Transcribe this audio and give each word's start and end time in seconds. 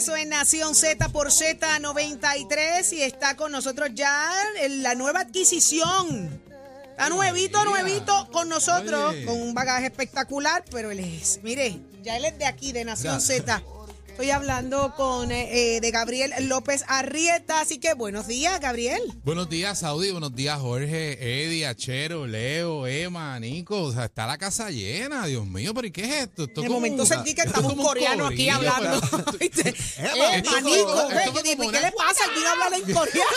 Regreso 0.00 0.16
en 0.16 0.30
Nación 0.30 0.74
Z 0.74 1.10
por 1.10 1.28
Z93 1.28 2.92
y 2.94 3.02
está 3.02 3.36
con 3.36 3.52
nosotros 3.52 3.90
ya 3.92 4.32
en 4.62 4.82
la 4.82 4.94
nueva 4.94 5.20
adquisición. 5.20 6.40
Está 6.90 7.10
nuevito, 7.10 7.62
nuevito 7.66 8.28
con 8.32 8.48
nosotros, 8.48 9.10
Oye. 9.10 9.26
con 9.26 9.40
un 9.40 9.52
bagaje 9.52 9.86
espectacular, 9.86 10.64
pero 10.70 10.90
él 10.90 11.00
es, 11.00 11.40
mire, 11.42 11.78
ya 12.02 12.16
él 12.16 12.24
es 12.24 12.38
de 12.38 12.46
aquí, 12.46 12.72
de 12.72 12.86
Nación 12.86 13.14
Gracias. 13.14 13.44
Z. 13.44 13.62
Estoy 14.20 14.32
hablando 14.32 14.92
con 14.96 15.32
eh, 15.32 15.76
eh, 15.76 15.80
de 15.80 15.90
Gabriel 15.90 16.30
López 16.40 16.84
Arrieta, 16.88 17.62
así 17.62 17.78
que 17.78 17.94
buenos 17.94 18.26
días, 18.26 18.60
Gabriel. 18.60 19.00
Buenos 19.24 19.48
días, 19.48 19.78
Saudi. 19.78 20.10
Buenos 20.10 20.34
días, 20.34 20.60
Jorge, 20.60 21.46
Eddie, 21.46 21.66
Achero, 21.66 22.26
Leo, 22.26 22.86
Emma, 22.86 23.40
Nico. 23.40 23.80
O 23.80 23.92
sea, 23.92 24.04
está 24.04 24.26
la 24.26 24.36
casa 24.36 24.68
llena, 24.68 25.24
Dios 25.24 25.46
mío. 25.46 25.72
¿Pero 25.72 25.86
y 25.86 25.90
qué 25.90 26.02
es 26.02 26.24
esto? 26.24 26.44
Esto 26.44 26.60
De 26.60 26.66
como 26.66 26.80
momento 26.80 27.06
sentí 27.06 27.34
que 27.34 27.40
esto 27.40 27.60
estamos 27.60 27.70
es 27.70 27.76
como 27.78 27.82
un 27.82 27.88
coreano 27.88 28.26
aquí 28.26 28.50
hablando. 28.50 29.00
¿qué 29.38 29.48
le 31.80 31.92
pasa? 31.92 32.24
¿Quién 32.34 32.46
habla 32.46 32.76
en 32.76 32.92
coreano? 32.92 33.30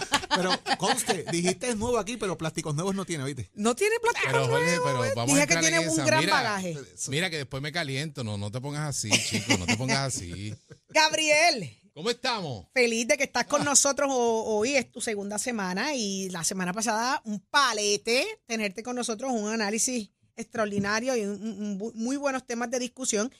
Pero 0.34 0.50
conste, 0.78 1.24
dijiste 1.32 1.68
es 1.70 1.76
nuevo 1.76 1.98
aquí, 1.98 2.16
pero 2.16 2.36
plásticos 2.38 2.74
nuevos 2.74 2.94
no 2.94 3.04
tiene, 3.04 3.24
¿viste? 3.24 3.50
No 3.54 3.74
tiene 3.74 3.96
plástico 4.00 4.26
Pero, 4.30 4.46
Jorge, 4.46 4.64
nuevo, 4.76 4.84
pero 4.84 5.04
eh. 5.04 5.12
vamos 5.16 5.30
Dije 5.34 5.42
a 5.42 5.46
que 5.46 5.56
tiene 5.56 5.78
un 5.80 5.86
esa. 5.88 6.04
gran 6.04 6.20
mira, 6.20 6.32
bagaje. 6.34 6.78
Mira 7.08 7.30
que 7.30 7.36
después 7.38 7.62
me 7.62 7.72
caliento. 7.72 8.22
No, 8.24 8.38
no 8.38 8.50
te 8.50 8.60
pongas 8.60 8.88
así, 8.96 9.10
chico. 9.10 9.56
No 9.58 9.66
te 9.66 9.76
pongas 9.76 9.98
así. 10.16 10.54
Gabriel, 10.88 11.76
¿Cómo 11.94 12.10
estamos? 12.10 12.66
feliz 12.72 13.08
de 13.08 13.16
que 13.18 13.24
estás 13.24 13.46
con 13.46 13.64
nosotros 13.64 14.08
ho- 14.10 14.44
hoy. 14.44 14.76
Es 14.76 14.90
tu 14.90 15.00
segunda 15.00 15.38
semana 15.38 15.94
y 15.94 16.28
la 16.30 16.44
semana 16.44 16.72
pasada 16.72 17.20
un 17.24 17.40
palete 17.40 18.26
tenerte 18.46 18.82
con 18.82 18.96
nosotros, 18.96 19.32
un 19.32 19.48
análisis 19.48 20.10
extraordinario 20.36 21.16
y 21.16 21.22
un- 21.24 21.42
un- 21.42 21.82
un 21.82 21.92
muy 21.94 22.16
buenos 22.16 22.46
temas 22.46 22.70
de 22.70 22.78
discusión. 22.78 23.32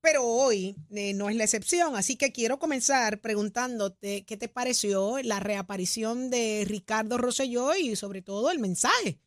Pero 0.00 0.24
hoy 0.24 0.76
eh, 0.90 1.12
no 1.14 1.28
es 1.28 1.36
la 1.36 1.44
excepción, 1.44 1.96
así 1.96 2.16
que 2.16 2.30
quiero 2.32 2.58
comenzar 2.58 3.20
preguntándote 3.20 4.24
qué 4.24 4.36
te 4.36 4.48
pareció 4.48 5.18
la 5.22 5.40
reaparición 5.40 6.30
de 6.30 6.64
Ricardo 6.66 7.18
Rosselló 7.18 7.74
y 7.74 7.96
sobre 7.96 8.22
todo 8.22 8.50
el 8.50 8.58
mensaje 8.60 9.18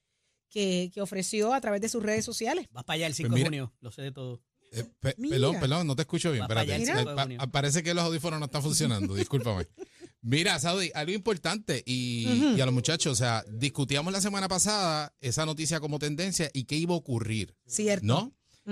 que, 0.49 0.89
que 0.93 1.01
ofreció 1.01 1.53
a 1.53 1.61
través 1.61 1.81
de 1.81 1.89
sus 1.89 2.01
redes 2.03 2.23
sociales. 2.25 2.67
Vas 2.71 2.83
para 2.85 2.95
allá 2.95 3.07
el 3.07 3.13
5 3.13 3.29
Pues 3.29 3.39
de 3.41 3.45
junio, 3.45 3.73
lo 3.81 3.91
sé 3.91 4.01
de 4.01 4.11
todo. 4.11 4.41
Eh, 4.73 4.85
pe- 5.01 5.15
Mira. 5.17 5.35
pelón, 5.35 5.59
pelón, 5.59 5.87
no 5.87 5.95
te 5.97 6.03
escucho 6.03 6.31
bien. 6.31 6.43
Espérate. 6.43 6.73
el 6.75 6.81
Eh, 6.83 6.85
5 6.85 6.97
de 6.99 7.05
pa- 7.15 7.21
junio. 7.23 7.39
parece 7.51 7.83
que 7.83 7.93
los 7.93 8.05
audífonos 8.05 8.39
no 8.39 8.45
están 8.45 8.63
funcionando. 8.63 9.13
Discúlpame. 9.15 9.67
Mira, 10.21 10.57
Saudi, 10.59 10.91
algo 10.93 11.11
importante 11.11 11.83
y, 11.85 12.53
y 12.55 12.61
a 12.61 12.65
los 12.65 12.73
muchachos, 12.73 13.11
o 13.11 13.15
sea, 13.15 13.43
discutíamos 13.49 14.13
la 14.13 14.21
semana 14.21 14.47
pasada 14.47 15.13
esa 15.19 15.45
noticia 15.45 15.79
como 15.79 15.99
tendencia 15.99 16.49
y 16.53 16.63
qué 16.65 16.75
iba 16.75 16.93
a 16.93 16.97
ocurrir, 16.97 17.55
¿Cierto? 17.65 18.05
¿no? 18.05 18.31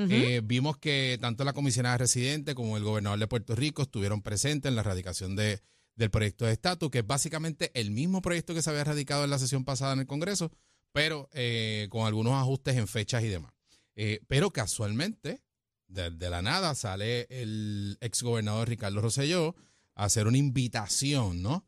Eh, 0.10 0.42
vimos 0.44 0.78
que 0.78 1.18
tanto 1.20 1.44
la 1.44 1.54
comisionada 1.54 1.98
residente 1.98 2.56
como 2.56 2.78
el 2.78 2.84
gobernador 2.84 3.20
de 3.20 3.28
Puerto 3.28 3.56
Rico 3.56 3.82
estuvieron 3.82 4.22
presentes 4.22 4.70
en 4.70 4.76
la 4.76 4.84
radicación 4.84 5.36
de, 5.36 5.62
del 5.96 6.10
proyecto 6.10 6.46
de 6.46 6.54
estatus, 6.54 6.90
que 6.90 7.00
es 7.00 7.08
básicamente 7.08 7.72
el 7.74 7.92
mismo 7.92 8.22
proyecto 8.22 8.54
que 8.54 8.62
se 8.62 8.70
había 8.70 8.84
radicado 8.84 9.24
en 9.24 9.30
la 9.30 9.40
sesión 9.40 9.66
pasada 9.66 9.94
en 9.94 10.00
el 10.00 10.08
Congreso, 10.08 10.52
pero 10.94 11.30
eh, 11.34 11.88
con 11.90 12.08
algunos 12.08 12.34
ajustes 12.34 12.78
en 12.78 12.88
fechas 12.88 13.24
y 13.24 13.28
demás. 13.28 13.52
Eh, 13.96 14.22
pero 14.28 14.52
casualmente, 14.52 15.42
de, 15.88 16.30
la 16.30 16.42
nada, 16.42 16.76
sale 16.76 17.28
el 17.30 17.98
exgobernador 18.00 18.70
Ricardo 18.70 19.02
Rosselló 19.02 19.56
a 19.96 20.06
hacer 20.06 20.28
una 20.28 20.38
invitación, 20.38 21.42
¿no? 21.42 21.66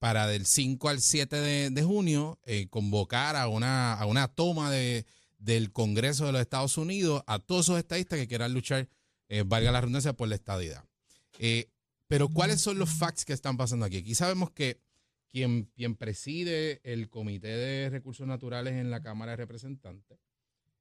Para 0.00 0.26
del 0.26 0.44
5 0.44 0.88
al 0.88 1.00
7 1.00 1.36
de, 1.36 1.70
de 1.70 1.82
junio 1.84 2.40
convocar 2.70 3.36
a 3.36 3.46
una, 3.46 3.92
a 3.94 4.06
una 4.06 4.26
toma 4.26 4.72
de, 4.72 5.06
del 5.44 5.72
Congreso 5.72 6.24
de 6.24 6.32
los 6.32 6.40
Estados 6.40 6.78
Unidos 6.78 7.22
a 7.26 7.38
todos 7.38 7.66
esos 7.66 7.78
estadistas 7.78 8.18
que 8.18 8.26
quieran 8.26 8.54
luchar, 8.54 8.88
eh, 9.28 9.42
valga 9.46 9.70
la 9.72 9.80
redundancia, 9.80 10.14
por 10.14 10.28
la 10.28 10.36
estadidad. 10.36 10.84
Eh, 11.38 11.68
pero 12.08 12.28
¿cuáles 12.28 12.60
son 12.60 12.78
los 12.78 12.90
facts 12.90 13.24
que 13.24 13.34
están 13.34 13.56
pasando 13.56 13.84
aquí? 13.84 13.98
Aquí 13.98 14.14
sabemos 14.14 14.50
que 14.50 14.80
quien, 15.28 15.68
preside 15.98 16.80
el 16.84 17.10
Comité 17.10 17.48
de 17.48 17.90
Recursos 17.90 18.26
Naturales 18.26 18.74
en 18.74 18.90
la 18.90 19.02
Cámara 19.02 19.32
de 19.32 19.36
Representantes 19.36 20.18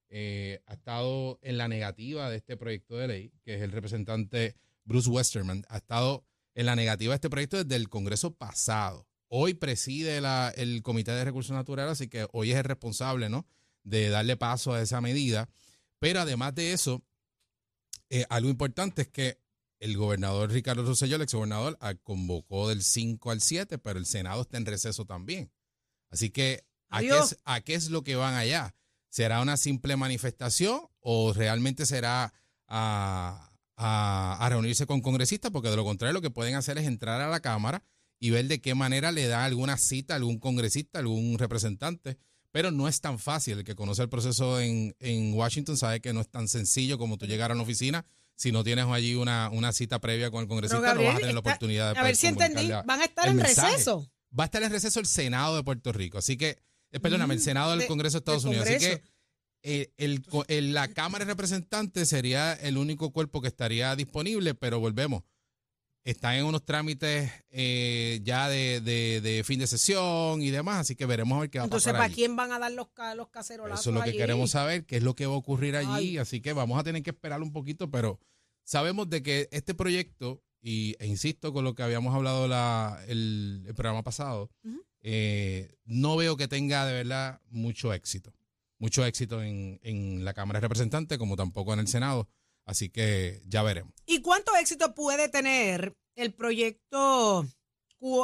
eh, 0.10 0.62
ha 0.68 0.74
estado 0.74 1.40
en 1.42 1.58
la 1.58 1.68
negativa 1.68 2.30
de 2.30 2.38
este 2.38 2.56
proyecto 2.56 2.96
de 2.96 3.08
ley, 3.08 3.34
que 3.44 3.56
es 3.56 3.62
el 3.64 3.72
representante 3.72 4.56
Bruce 4.86 5.10
Westerman, 5.10 5.66
ha 5.70 5.78
estado 5.78 6.24
en 6.54 6.68
la 6.68 6.76
negativa 6.76 7.14
de 7.14 7.16
este 7.16 7.30
proyecto 7.32 7.64
desde 7.64 7.76
el 7.76 7.90
Congreso 7.90 8.36
pasado. 8.36 9.08
Hoy 9.28 9.56
preside 9.56 10.22
el 10.56 10.84
Comité 10.84 11.12
de 11.12 11.26
Recursos 11.26 11.56
Naturales, 11.56 11.94
así 11.94 12.08
que 12.08 12.28
hoy 12.32 12.52
es 12.52 12.58
el 12.58 12.64
responsable, 12.64 13.30
¿no? 13.30 13.48
De 13.84 14.10
darle 14.10 14.38
paso 14.38 14.74
a 14.74 14.82
esa 14.82 15.02
medida. 15.02 15.50
Pero 16.00 16.22
además 16.22 16.56
de 16.56 16.74
eso, 16.74 17.02
eh, 18.10 18.26
algo 18.30 18.50
importante 18.50 19.04
es 19.04 19.08
que 19.08 19.40
el 19.80 19.98
gobernador 19.98 20.52
Ricardo 20.52 20.84
Rosselló, 20.86 21.18
el 21.18 21.24
exgobernador, 21.24 21.78
ah, 21.82 21.94
convocó 21.96 22.70
del 22.70 22.84
5 22.84 23.32
al 23.32 23.42
7, 23.42 23.78
pero 23.80 24.00
el 24.00 24.06
Senado 24.06 24.42
está 24.44 24.58
en 24.58 24.66
receso 24.66 25.06
también. 25.06 25.52
Así 26.10 26.30
que, 26.30 26.64
¿a 26.90 27.00
qué, 27.02 27.08
es, 27.24 27.38
¿a 27.44 27.62
qué 27.62 27.74
es 27.76 27.90
lo 27.90 28.04
que 28.04 28.16
van 28.16 28.36
allá? 28.36 28.76
¿Será 29.10 29.42
una 29.42 29.58
simple 29.58 29.96
manifestación 29.98 30.82
o 31.00 31.34
realmente 31.34 31.86
será 31.86 32.34
a, 32.68 33.52
a- 33.76 34.38
a 34.46 34.50
reunirse 34.50 34.86
con 34.86 35.02
congresistas? 35.02 35.52
Porque 35.52 35.70
de 35.70 35.76
lo 35.76 35.84
contrario 35.84 36.14
lo 36.14 36.22
que 36.22 36.30
pueden 36.32 36.56
hacer 36.56 36.78
es 36.78 36.86
entrar 36.88 37.20
a 37.22 37.28
la 37.30 37.42
Cámara 37.42 37.84
y 38.20 38.30
ver 38.30 38.48
de 38.48 38.62
qué 38.62 38.76
manera 38.76 39.12
le 39.12 39.28
da 39.28 39.44
alguna 39.44 39.78
cita 39.78 40.14
a 40.14 40.18
algún 40.18 40.40
congresista, 40.40 41.00
algún 41.00 41.38
representante. 41.38 42.18
Pero 42.54 42.72
no 42.72 42.88
es 42.88 43.02
tan 43.02 43.18
fácil. 43.20 43.58
El 43.58 43.64
que 43.66 43.76
conoce 43.76 44.04
el 44.04 44.10
proceso 44.10 44.62
en, 44.62 44.96
en 45.00 45.34
Washington 45.34 45.76
sabe 45.76 46.00
que 46.00 46.14
no 46.14 46.22
es 46.22 46.30
tan 46.30 46.48
sencillo 46.48 46.98
como 46.98 47.18
tú 47.18 47.26
llegar 47.26 47.50
a 47.52 47.56
una 47.56 47.64
oficina. 47.64 48.06
Si 48.36 48.52
no 48.52 48.64
tienes 48.64 48.86
allí 48.86 49.16
una, 49.16 49.50
una 49.52 49.74
cita 49.74 50.00
previa 50.00 50.30
con 50.32 50.42
el 50.44 50.48
congresista, 50.48 50.80
Pero, 50.80 50.94
no 50.94 51.00
vas 51.02 51.02
a 51.02 51.04
Gabriel, 51.14 51.22
tener 51.22 51.34
la 51.34 51.40
oportunidad 51.42 51.94
de 51.94 52.00
A 52.00 52.04
ver 52.04 52.16
si 52.16 52.28
entendí, 52.28 52.70
van 52.70 53.02
a 53.02 53.04
estar 53.06 53.28
en 53.28 53.36
mensaje. 53.38 53.72
receso. 53.74 54.08
Va 54.40 54.44
a 54.44 54.46
estar 54.46 54.64
en 54.64 54.72
receso 54.72 55.00
el 55.00 55.06
Senado 55.08 55.56
de 55.56 55.64
Puerto 55.64 55.92
Rico. 55.92 56.20
Así 56.20 56.38
que, 56.38 56.58
eh, 56.92 57.00
perdóname, 57.00 57.34
el 57.34 57.42
Senado 57.42 57.72
del 57.72 57.80
Mm, 57.80 57.82
de- 57.82 57.88
Congreso 57.88 58.14
de 58.14 58.20
Estados 58.20 58.46
Unidos. 58.46 58.68
Así 58.68 58.78
que 58.80 59.04
eh, 59.64 59.92
el, 59.98 60.24
el- 60.48 60.74
la 60.76 60.88
Cámara 60.90 61.26
de 61.26 61.32
Representantes 61.32 62.08
sería 62.10 62.54
el 62.54 62.78
único 62.78 63.12
cuerpo 63.12 63.42
que 63.42 63.48
estaría 63.48 63.96
disponible, 63.96 64.54
pero 64.56 64.80
volvemos. 64.80 65.24
Están 66.06 66.36
en 66.36 66.44
unos 66.46 66.66
trámites 66.66 67.32
eh, 67.50 68.20
ya 68.24 68.50
de, 68.50 68.82
de- 68.82 69.22
de 69.22 69.44
fin 69.46 69.58
de 69.60 69.68
sesión 69.68 70.42
y 70.42 70.50
demás, 70.50 70.80
así 70.82 70.96
que 70.96 71.06
veremos 71.06 71.38
a 71.38 71.42
ver 71.42 71.50
qué 71.50 71.60
va 71.60 71.64
a 71.64 71.66
Entonces, 71.66 71.86
pasar. 71.86 71.96
¿para 71.96 72.06
allí. 72.06 72.16
quién 72.16 72.36
van 72.36 72.52
a 72.52 72.60
dar 72.60 72.72
los, 72.74 72.88
los 73.16 73.30
cacerolazos 73.30 73.80
Eso 73.82 73.90
es 73.92 73.94
lo 73.96 74.02
que 74.04 74.10
allí? 74.10 74.18
queremos 74.18 74.52
saber, 74.52 74.86
qué 74.86 74.98
es 74.98 75.04
lo 75.04 75.16
que 75.16 75.26
va 75.28 75.34
a 75.34 75.38
ocurrir 75.38 75.78
allí. 75.78 75.90
Ay. 76.10 76.18
Así 76.18 76.42
que 76.42 76.52
vamos 76.52 76.78
a 76.78 76.84
tener 76.84 77.04
que 77.04 77.12
esperar 77.12 77.42
un 77.42 77.54
poquito, 77.54 77.90
pero 77.90 78.20
sabemos 78.66 79.10
de 79.10 79.24
que 79.24 79.48
este 79.52 79.74
proyecto, 79.74 80.44
y, 80.62 80.96
e 81.00 81.08
insisto 81.08 81.54
con 81.54 81.64
lo 81.64 81.74
que 81.74 81.84
habíamos 81.84 82.14
hablado 82.14 82.50
la, 82.50 83.02
el, 83.08 83.64
el 83.66 83.74
programa 83.74 84.04
pasado, 84.04 84.50
eh, 85.02 85.76
no 85.86 86.16
veo 86.16 86.38
que 86.38 86.48
tenga 86.48 86.86
de 86.86 86.94
verdad 86.94 87.42
mucho 87.50 87.94
éxito. 87.94 88.34
Mucho 88.78 89.06
éxito 89.06 89.42
en, 89.42 89.80
en 89.84 90.26
la 90.26 90.34
Cámara 90.34 90.60
de 90.60 90.66
Representantes, 90.68 91.18
como 91.18 91.38
tampoco 91.38 91.74
en 91.74 91.80
el 91.80 91.88
Senado. 91.88 92.28
Así 92.66 92.90
que 92.90 93.42
ya 93.46 93.64
veremos. 93.64 93.94
¿Y 94.06 94.22
cuánto 94.22 94.56
éxito 94.56 94.94
puede 94.96 95.30
tener 95.30 95.96
el 96.16 96.34
proyecto 96.34 97.46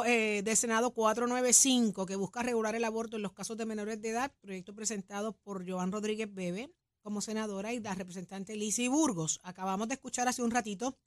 eh, 0.06 0.42
de 0.44 0.56
Senado 0.56 0.92
495 0.92 2.06
que 2.06 2.16
busca 2.16 2.42
regular 2.42 2.74
el 2.74 2.84
aborto 2.84 3.16
en 3.16 3.22
los 3.22 3.32
casos 3.32 3.56
de 3.56 3.66
menores 3.66 4.00
de 4.00 4.10
edad? 4.10 4.32
Proyecto 4.40 4.74
presentado 4.74 5.32
por 5.32 5.68
Joan 5.68 5.92
Rodríguez 5.92 6.32
Bebe 6.32 6.72
como 7.02 7.20
senadora 7.20 7.72
y 7.72 7.80
la 7.80 7.94
representante 7.94 8.56
Lizzie 8.56 8.88
Burgos. 8.88 9.40
Acabamos 9.42 9.88
de 9.88 9.94
escuchar 9.94 10.28
hace 10.28 10.42
un 10.42 10.50
ratito 10.50 10.98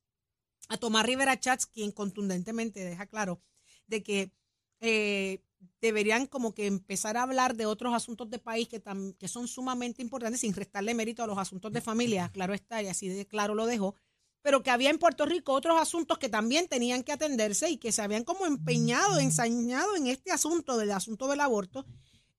a 0.70 0.78
Tomás 0.78 1.06
Rivera 1.06 1.40
Chats, 1.40 1.66
quien 1.66 1.92
contundentemente 1.92 2.84
deja 2.84 3.06
claro 3.06 3.42
de 3.88 4.04
que 4.04 4.32
eh, 4.80 5.44
deberían 5.82 6.28
como 6.28 6.54
que 6.54 6.68
empezar 6.68 7.18
a 7.18 7.24
hablar 7.24 7.56
de 7.56 7.66
otros 7.66 7.94
asuntos 7.94 8.30
de 8.30 8.40
país 8.40 8.68
que, 8.68 8.82
tam- 8.84 9.16
que 9.18 9.28
son 9.28 9.48
sumamente 9.48 10.02
importantes 10.02 10.42
sin 10.42 10.54
restarle 10.54 10.94
mérito 10.94 11.24
a 11.24 11.28
los 11.28 11.38
asuntos 11.38 11.72
de 11.72 11.82
familia, 11.82 12.30
claro 12.34 12.54
está, 12.54 12.82
y 12.82 12.88
así 12.88 13.08
de 13.10 13.26
claro 13.26 13.56
lo 13.56 13.66
dejó, 13.66 13.96
pero 14.42 14.62
que 14.64 14.70
había 14.72 14.90
en 14.90 14.98
Puerto 15.00 15.26
Rico 15.26 15.54
otros 15.54 15.80
asuntos 15.80 16.18
que 16.18 16.30
también 16.30 16.68
tenían 16.68 17.04
que 17.04 17.12
atenderse 17.14 17.70
y 17.70 17.78
que 17.78 17.92
se 17.92 18.02
habían 18.02 18.24
como 18.24 18.46
empeñado, 18.46 19.20
ensañado 19.20 19.96
en 19.96 20.08
este 20.08 20.32
asunto 20.32 20.78
del 20.78 20.92
asunto 20.92 21.28
del 21.28 21.40
aborto, 21.42 21.86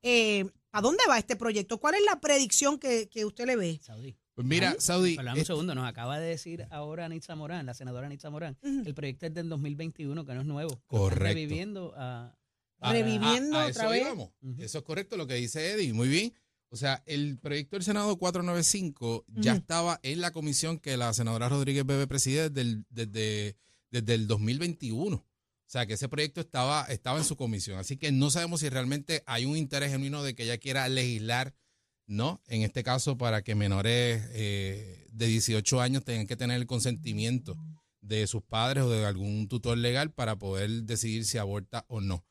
eh, 0.02 0.50
¿A 0.76 0.80
dónde 0.80 1.04
va 1.08 1.18
este 1.18 1.36
proyecto? 1.36 1.78
¿Cuál 1.78 1.94
es 1.94 2.00
la 2.04 2.20
predicción 2.20 2.80
que, 2.80 3.08
que 3.08 3.24
usted 3.24 3.46
le 3.46 3.54
ve? 3.54 3.78
Saudí. 3.80 4.16
Pues 4.34 4.44
mira, 4.44 4.74
Saudi, 4.80 5.14
Perdón 5.14 5.34
un 5.34 5.38
eh, 5.38 5.44
segundo, 5.44 5.74
nos 5.76 5.86
acaba 5.86 6.18
de 6.18 6.26
decir 6.26 6.66
ahora 6.70 7.04
Anitza 7.04 7.36
Morán, 7.36 7.64
la 7.64 7.74
senadora 7.74 8.06
Anitza 8.06 8.28
Morán, 8.28 8.58
el 8.62 8.92
proyecto 8.92 9.26
es 9.26 9.34
del 9.34 9.48
2021, 9.48 10.24
que 10.26 10.34
no 10.34 10.40
es 10.40 10.46
nuevo. 10.46 10.70
que 10.70 10.74
están 10.74 10.98
Correcto. 10.98 11.24
Reviviendo 11.24 11.94
a... 11.96 12.34
a- 12.88 12.92
reviviendo 12.92 13.56
a- 13.58 13.64
a 13.64 13.66
otra 13.68 13.82
eso 13.84 13.90
vez. 13.90 14.02
Eso 14.58 14.78
es 14.78 14.84
correcto 14.84 15.16
lo 15.16 15.26
que 15.26 15.34
dice 15.34 15.72
Eddie, 15.72 15.92
muy 15.92 16.08
bien. 16.08 16.32
O 16.70 16.76
sea, 16.76 17.02
el 17.06 17.38
proyecto 17.38 17.76
del 17.76 17.84
Senado 17.84 18.16
495 18.18 19.24
ya 19.28 19.52
estaba 19.54 20.00
en 20.02 20.20
la 20.20 20.32
comisión 20.32 20.78
que 20.78 20.96
la 20.96 21.12
senadora 21.14 21.48
Rodríguez 21.48 21.86
Bebe 21.86 22.06
preside 22.06 22.50
desde 22.50 22.60
el, 22.62 22.84
desde, 22.90 23.56
desde 23.90 24.14
el 24.14 24.26
2021. 24.26 25.16
O 25.16 25.24
sea, 25.66 25.86
que 25.86 25.94
ese 25.94 26.08
proyecto 26.08 26.40
estaba, 26.40 26.84
estaba 26.84 27.18
en 27.18 27.24
su 27.24 27.36
comisión. 27.36 27.78
Así 27.78 27.96
que 27.96 28.12
no 28.12 28.30
sabemos 28.30 28.60
si 28.60 28.68
realmente 28.68 29.22
hay 29.26 29.44
un 29.44 29.56
interés 29.56 29.90
genuino 29.90 30.22
de 30.22 30.34
que 30.34 30.44
ella 30.44 30.58
quiera 30.58 30.88
legislar, 30.88 31.54
¿no? 32.06 32.42
En 32.48 32.62
este 32.62 32.82
caso, 32.82 33.16
para 33.16 33.42
que 33.42 33.54
menores 33.54 34.22
eh, 34.32 35.06
de 35.10 35.26
18 35.26 35.80
años 35.80 36.04
tengan 36.04 36.26
que 36.26 36.36
tener 36.36 36.56
el 36.58 36.66
consentimiento 36.66 37.56
de 38.02 38.26
sus 38.26 38.42
padres 38.42 38.84
o 38.84 38.90
de 38.90 39.06
algún 39.06 39.48
tutor 39.48 39.78
legal 39.78 40.12
para 40.12 40.36
poder 40.38 40.82
decidir 40.84 41.24
si 41.24 41.38
aborta 41.38 41.86
o 41.88 42.00
no. 42.00 42.24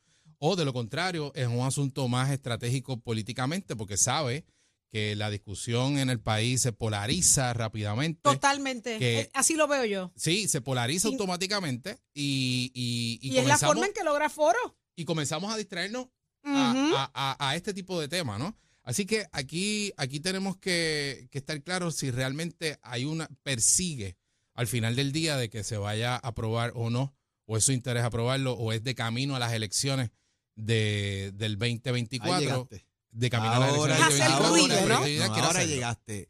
O 0.46 0.58
de 0.58 0.66
lo 0.66 0.74
contrario, 0.74 1.32
es 1.36 1.48
un 1.48 1.62
asunto 1.62 2.06
más 2.10 2.30
estratégico 2.30 3.00
políticamente 3.00 3.78
porque 3.78 3.96
sabe 3.96 4.44
que 4.92 5.16
la 5.16 5.30
discusión 5.30 5.98
en 5.98 6.10
el 6.10 6.20
país 6.20 6.62
se 6.62 6.74
polariza 6.74 7.54
rápidamente. 7.54 8.20
Totalmente. 8.24 9.00
que- 9.00 9.30
Así 9.34 9.56
lo 9.56 9.70
veo 9.70 9.86
yo. 9.86 10.12
Sí, 10.18 10.50
se 10.50 10.60
polariza 10.60 11.08
Y- 11.08 11.12
automáticamente 11.14 11.98
y, 12.14 12.72
y, 12.74 13.20
y 13.22 13.34
Y, 13.36 13.38
es 13.38 13.46
la 13.48 13.58
forma 13.58 13.86
en 13.86 13.94
que 13.94 14.04
logra 14.04 14.30
foro. 14.30 14.60
y 14.98 15.06
comenzamos 15.06 15.52
a 15.54 15.56
distraernos 15.58 16.08
a- 16.44 17.38
a 17.40 17.56
este 17.56 17.74
tipo 17.74 18.00
de 18.02 18.10
temas, 18.10 18.38
¿no? 18.38 18.58
Así 18.84 19.06
que 19.06 19.26
aquí, 19.32 19.94
aquí 19.96 20.20
tenemos 20.20 20.58
que, 20.58 21.30
que 21.32 21.38
estar 21.38 21.62
claros 21.64 21.96
si 21.96 22.12
realmente 22.12 22.80
hay 22.82 23.06
una, 23.06 23.30
persigue 23.44 24.18
al 24.56 24.68
final 24.68 24.98
del 24.98 25.14
día 25.14 25.38
de 25.38 25.50
que 25.50 25.64
se 25.64 25.78
vaya 25.78 26.16
a 26.16 26.18
aprobar 26.18 26.74
o 26.76 26.90
no, 26.90 27.16
o 27.46 27.56
es 27.56 27.64
su 27.64 27.72
interés 27.72 28.04
aprobarlo, 28.04 28.54
o 28.54 28.74
es 28.74 28.84
de 28.84 28.94
camino 28.94 29.38
a 29.38 29.40
las 29.40 29.54
elecciones 29.54 30.12
de, 30.56 31.32
del 31.36 31.52
Ahí 31.62 31.78
2024, 31.80 32.40
llegaste. 32.40 32.86
de 33.12 33.30
camino 33.30 33.54
a 33.54 33.60
las 33.60 33.70
Ahora, 33.74 33.94
del 33.96 34.04
Hacer 34.04 34.32
2024. 34.32 35.00
ruido, 35.00 35.28
¿no? 35.28 35.36
la 35.36 35.46
ahora 35.46 35.64
llegaste. 35.66 36.30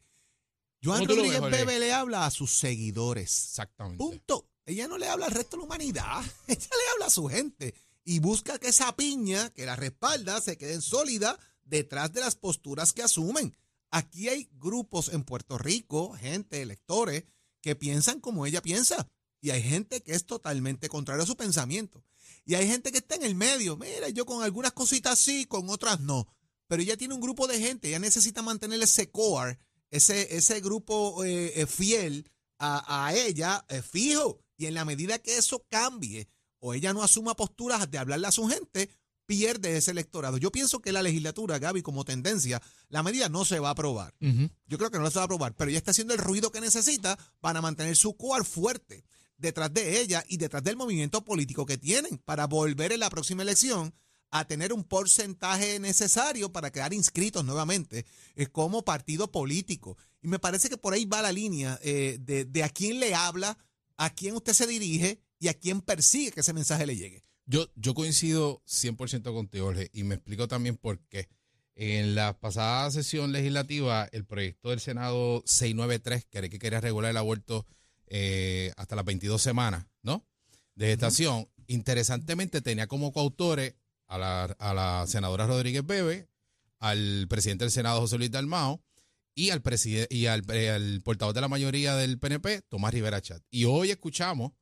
Joan 0.82 1.06
¿Cómo 1.06 1.08
tú 1.08 1.16
lo 1.16 1.22
ves, 1.22 1.40
Rodríguez? 1.40 1.66
Bebe 1.66 1.78
le 1.80 1.92
habla 1.92 2.26
a 2.26 2.30
sus 2.30 2.52
seguidores. 2.58 3.46
Exactamente. 3.48 3.98
Punto. 4.04 4.48
Ella 4.66 4.88
no 4.88 4.98
le 4.98 5.08
habla 5.08 5.26
al 5.26 5.32
resto 5.32 5.56
de 5.56 5.60
la 5.62 5.64
humanidad. 5.66 6.22
Ella 6.46 6.58
le 6.70 6.92
habla 6.94 7.06
a 7.06 7.10
su 7.10 7.26
gente. 7.26 7.74
Y 8.04 8.18
busca 8.18 8.58
que 8.58 8.68
esa 8.68 8.94
piña 8.96 9.50
que 9.50 9.64
la 9.66 9.76
respalda 9.76 10.40
se 10.40 10.58
quede 10.58 10.80
sólida 10.82 11.38
detrás 11.64 12.12
de 12.12 12.20
las 12.20 12.34
posturas 12.36 12.92
que 12.92 13.02
asumen. 13.02 13.56
Aquí 13.90 14.28
hay 14.28 14.50
grupos 14.52 15.08
en 15.08 15.24
Puerto 15.24 15.56
Rico, 15.56 16.12
gente, 16.14 16.60
electores, 16.60 17.24
que 17.62 17.76
piensan 17.76 18.20
como 18.20 18.44
ella 18.44 18.60
piensa. 18.60 19.08
Y 19.40 19.50
hay 19.50 19.62
gente 19.62 20.02
que 20.02 20.12
es 20.12 20.26
totalmente 20.26 20.88
contrario 20.88 21.22
a 21.22 21.26
su 21.26 21.36
pensamiento. 21.36 22.02
Y 22.44 22.54
hay 22.54 22.66
gente 22.66 22.92
que 22.92 22.98
está 22.98 23.14
en 23.14 23.22
el 23.22 23.34
medio. 23.34 23.76
Mira, 23.76 24.08
yo 24.10 24.26
con 24.26 24.42
algunas 24.42 24.72
cositas 24.72 25.18
sí, 25.18 25.46
con 25.46 25.68
otras 25.70 26.00
no. 26.00 26.26
Pero 26.66 26.82
ella 26.82 26.96
tiene 26.96 27.14
un 27.14 27.20
grupo 27.20 27.46
de 27.46 27.58
gente. 27.58 27.88
Ella 27.88 27.98
necesita 27.98 28.42
mantener 28.42 28.82
ese 28.82 29.10
core, 29.10 29.58
ese, 29.90 30.36
ese 30.36 30.60
grupo 30.60 31.24
eh, 31.24 31.60
eh, 31.60 31.66
fiel 31.66 32.30
a, 32.58 33.06
a 33.06 33.14
ella 33.14 33.64
eh, 33.68 33.82
fijo. 33.82 34.40
Y 34.56 34.66
en 34.66 34.74
la 34.74 34.84
medida 34.84 35.18
que 35.18 35.36
eso 35.36 35.64
cambie 35.68 36.28
o 36.60 36.72
ella 36.72 36.94
no 36.94 37.02
asuma 37.02 37.36
posturas 37.36 37.90
de 37.90 37.98
hablarle 37.98 38.26
a 38.26 38.32
su 38.32 38.48
gente, 38.48 38.88
pierde 39.26 39.76
ese 39.76 39.90
electorado. 39.90 40.38
Yo 40.38 40.50
pienso 40.50 40.80
que 40.80 40.92
la 40.92 41.02
legislatura, 41.02 41.58
Gaby, 41.58 41.82
como 41.82 42.04
tendencia, 42.04 42.62
la 42.88 43.02
medida 43.02 43.28
no 43.28 43.44
se 43.44 43.58
va 43.58 43.68
a 43.68 43.72
aprobar. 43.72 44.14
Yo 44.18 44.78
creo 44.78 44.90
que 44.90 44.98
no 44.98 45.10
se 45.10 45.16
va 45.16 45.22
a 45.22 45.24
aprobar, 45.24 45.54
pero 45.54 45.68
ella 45.68 45.78
está 45.78 45.90
haciendo 45.90 46.14
el 46.14 46.20
ruido 46.20 46.50
que 46.50 46.62
necesita 46.62 47.18
para 47.40 47.60
mantener 47.60 47.96
su 47.96 48.16
core 48.16 48.44
fuerte 48.44 49.04
detrás 49.36 49.72
de 49.72 50.00
ella 50.00 50.24
y 50.28 50.36
detrás 50.36 50.62
del 50.62 50.76
movimiento 50.76 51.24
político 51.24 51.66
que 51.66 51.78
tienen 51.78 52.18
para 52.18 52.46
volver 52.46 52.92
en 52.92 53.00
la 53.00 53.10
próxima 53.10 53.42
elección 53.42 53.94
a 54.30 54.46
tener 54.46 54.72
un 54.72 54.82
porcentaje 54.82 55.78
necesario 55.78 56.50
para 56.50 56.72
quedar 56.72 56.92
inscritos 56.92 57.44
nuevamente 57.44 58.04
eh, 58.34 58.46
como 58.48 58.84
partido 58.84 59.30
político. 59.30 59.96
Y 60.22 60.28
me 60.28 60.40
parece 60.40 60.68
que 60.68 60.76
por 60.76 60.92
ahí 60.92 61.04
va 61.04 61.22
la 61.22 61.30
línea 61.30 61.78
eh, 61.82 62.18
de, 62.20 62.44
de 62.44 62.64
a 62.64 62.68
quién 62.68 62.98
le 62.98 63.14
habla, 63.14 63.56
a 63.96 64.12
quién 64.12 64.34
usted 64.34 64.52
se 64.52 64.66
dirige 64.66 65.20
y 65.38 65.48
a 65.48 65.54
quién 65.54 65.80
persigue 65.80 66.32
que 66.32 66.40
ese 66.40 66.52
mensaje 66.52 66.84
le 66.84 66.96
llegue. 66.96 67.22
Yo, 67.46 67.68
yo 67.76 67.94
coincido 67.94 68.62
100% 68.66 69.32
contigo, 69.32 69.66
Jorge, 69.66 69.90
y 69.92 70.02
me 70.02 70.16
explico 70.16 70.48
también 70.48 70.76
por 70.76 70.98
qué. 71.08 71.28
En 71.76 72.14
la 72.14 72.38
pasada 72.38 72.90
sesión 72.90 73.32
legislativa, 73.32 74.08
el 74.12 74.24
proyecto 74.24 74.70
del 74.70 74.80
Senado 74.80 75.42
693, 75.44 76.24
que 76.50 76.58
quería 76.58 76.80
regular 76.80 77.10
el 77.10 77.16
aborto 77.16 77.66
eh, 78.06 78.72
hasta 78.76 78.96
las 78.96 79.04
22 79.04 79.40
semanas, 79.40 79.86
¿no? 80.02 80.26
De 80.74 80.86
gestación, 80.86 81.48
interesantemente 81.66 82.60
tenía 82.60 82.86
como 82.86 83.12
coautores 83.12 83.74
a 84.06 84.18
la, 84.18 84.44
a 84.44 84.74
la 84.74 85.06
senadora 85.06 85.46
Rodríguez 85.46 85.84
Bebe, 85.86 86.28
al 86.80 87.26
presidente 87.28 87.64
del 87.64 87.72
Senado 87.72 88.00
José 88.00 88.18
Luis 88.18 88.30
Dalmao 88.30 88.82
y 89.34 89.50
al 89.50 89.62
presidente 89.62 90.14
y 90.14 90.26
al, 90.26 90.42
eh, 90.52 90.70
al 90.70 91.00
portavoz 91.02 91.34
de 91.34 91.40
la 91.40 91.48
mayoría 91.48 91.96
del 91.96 92.18
PNP, 92.18 92.62
Tomás 92.68 92.92
Rivera 92.92 93.20
Chat. 93.20 93.42
Y 93.50 93.64
hoy 93.64 93.90
escuchamos 93.90 94.52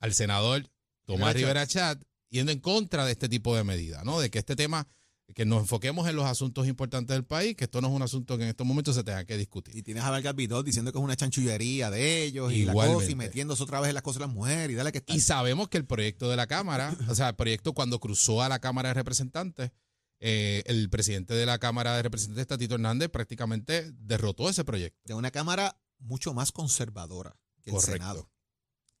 al 0.00 0.14
senador 0.14 0.68
Tomás 1.04 1.34
Rivera 1.34 1.64
Rivera 1.64 1.66
Chat 1.66 2.02
yendo 2.30 2.52
en 2.52 2.60
contra 2.60 3.04
de 3.04 3.12
este 3.12 3.28
tipo 3.28 3.54
de 3.56 3.64
medidas, 3.64 4.04
¿no? 4.04 4.20
De 4.20 4.30
que 4.30 4.38
este 4.38 4.56
tema, 4.56 4.88
que 5.34 5.44
nos 5.44 5.60
enfoquemos 5.60 6.08
en 6.08 6.16
los 6.16 6.24
asuntos 6.24 6.66
importantes 6.66 7.14
del 7.14 7.24
país, 7.24 7.56
que 7.56 7.64
esto 7.64 7.80
no 7.80 7.88
es 7.88 7.94
un 7.94 8.02
asunto 8.02 8.36
que 8.38 8.44
en 8.44 8.50
estos 8.50 8.66
momentos 8.66 8.94
se 8.94 9.04
tenga 9.04 9.24
que 9.24 9.36
discutir. 9.36 9.76
Y 9.76 9.82
tienes 9.82 10.04
a 10.04 10.10
Vargas 10.10 10.34
Vidal 10.34 10.64
diciendo 10.64 10.92
que 10.92 10.98
es 10.98 11.04
una 11.04 11.16
chanchullería 11.16 11.90
de 11.90 12.22
ellos 12.22 12.52
y 12.52 12.64
la 12.64 12.72
cosa 12.72 13.10
y 13.10 13.14
metiéndose 13.14 13.62
otra 13.62 13.80
vez 13.80 13.88
en 13.88 13.94
las 13.94 14.02
cosas 14.02 14.20
de 14.20 14.26
las 14.26 14.34
mujeres 14.34 14.70
y 14.70 14.74
dale 14.74 14.92
que 14.92 14.98
está. 14.98 15.14
Y 15.14 15.20
sabemos 15.20 15.68
que 15.68 15.78
el 15.78 15.84
proyecto 15.84 16.30
de 16.30 16.36
la 16.36 16.46
Cámara, 16.46 16.96
o 17.08 17.14
sea, 17.14 17.30
el 17.30 17.34
proyecto 17.34 17.72
cuando 17.72 17.98
cruzó 17.98 18.42
a 18.42 18.48
la 18.48 18.60
Cámara 18.60 18.90
de 18.90 18.94
Representantes, 18.94 19.72
eh, 20.20 20.62
el 20.66 20.88
presidente 20.88 21.34
de 21.34 21.44
la 21.44 21.58
Cámara 21.58 21.94
de 21.96 22.02
Representantes, 22.02 22.46
Tatito 22.46 22.76
Hernández, 22.76 23.10
prácticamente 23.10 23.92
derrotó 23.92 24.48
ese 24.48 24.64
proyecto. 24.64 25.00
de 25.04 25.14
una 25.14 25.30
cámara 25.30 25.78
mucho 25.98 26.32
más 26.34 26.52
conservadora 26.52 27.36
que 27.62 27.70
el 27.70 27.76
Correcto. 27.76 27.92
Senado. 27.92 28.30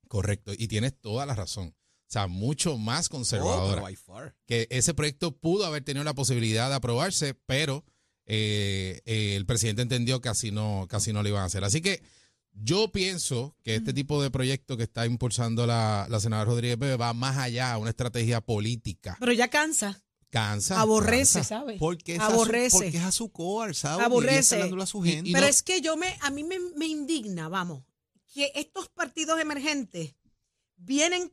Correcto. 0.08 0.52
Y 0.56 0.68
tienes 0.68 0.98
toda 1.00 1.24
la 1.26 1.34
razón. 1.34 1.74
O 2.08 2.12
sea, 2.12 2.26
mucho 2.28 2.78
más 2.78 3.06
Oh, 3.06 3.10
conservadora. 3.10 3.82
far. 3.96 4.36
que 4.46 4.68
ese 4.70 4.94
proyecto 4.94 5.36
pudo 5.36 5.66
haber 5.66 5.82
tenido 5.84 6.04
la 6.04 6.14
posibilidad 6.14 6.68
de 6.68 6.76
aprobarse, 6.76 7.34
pero 7.34 7.84
eh, 8.26 9.00
eh, 9.04 9.34
el 9.36 9.44
presidente 9.46 9.82
entendió 9.82 10.20
que 10.20 10.28
así, 10.28 10.50
no, 10.50 10.86
que 10.88 10.96
así 10.96 11.12
no 11.12 11.22
lo 11.22 11.28
iban 11.28 11.42
a 11.42 11.46
hacer. 11.46 11.64
Así 11.64 11.80
que 11.80 12.02
yo 12.52 12.90
pienso 12.90 13.54
que 13.62 13.74
este 13.74 13.92
tipo 13.92 14.22
de 14.22 14.30
proyecto 14.30 14.76
que 14.76 14.84
está 14.84 15.04
impulsando 15.04 15.66
la, 15.66 16.06
la 16.08 16.20
senadora 16.20 16.48
Rodríguez 16.50 16.78
Bebe 16.78 16.96
va 16.96 17.12
más 17.12 17.36
allá 17.36 17.72
a 17.72 17.78
una 17.78 17.90
estrategia 17.90 18.40
política. 18.40 19.16
Pero 19.20 19.32
ya 19.32 19.48
cansa. 19.48 20.00
Cansa. 20.30 20.80
Aborrece, 20.80 21.38
cansa. 21.40 21.58
¿sabes? 21.60 21.78
Porque 21.78 22.14
es, 22.16 22.20
a 22.20 22.26
su, 22.28 22.32
Aborrece. 22.34 22.76
porque 22.76 22.96
es 22.96 23.04
a 23.04 23.12
su 23.12 23.30
core, 23.30 23.74
¿sabes? 23.74 24.04
Aborrece. 24.06 24.62
A 24.62 24.86
su 24.86 25.02
gente. 25.02 25.30
y 25.30 25.32
Pero 25.32 25.44
no- 25.46 25.50
es 25.50 25.62
que 25.62 25.80
yo 25.80 25.96
me, 25.96 26.16
a 26.20 26.30
mí 26.30 26.44
me, 26.44 26.58
me 26.76 26.86
indigna, 26.86 27.48
vamos, 27.48 27.84
que 28.32 28.50
estos 28.54 28.88
partidos 28.88 29.40
emergentes 29.40 30.14
vienen 30.76 31.32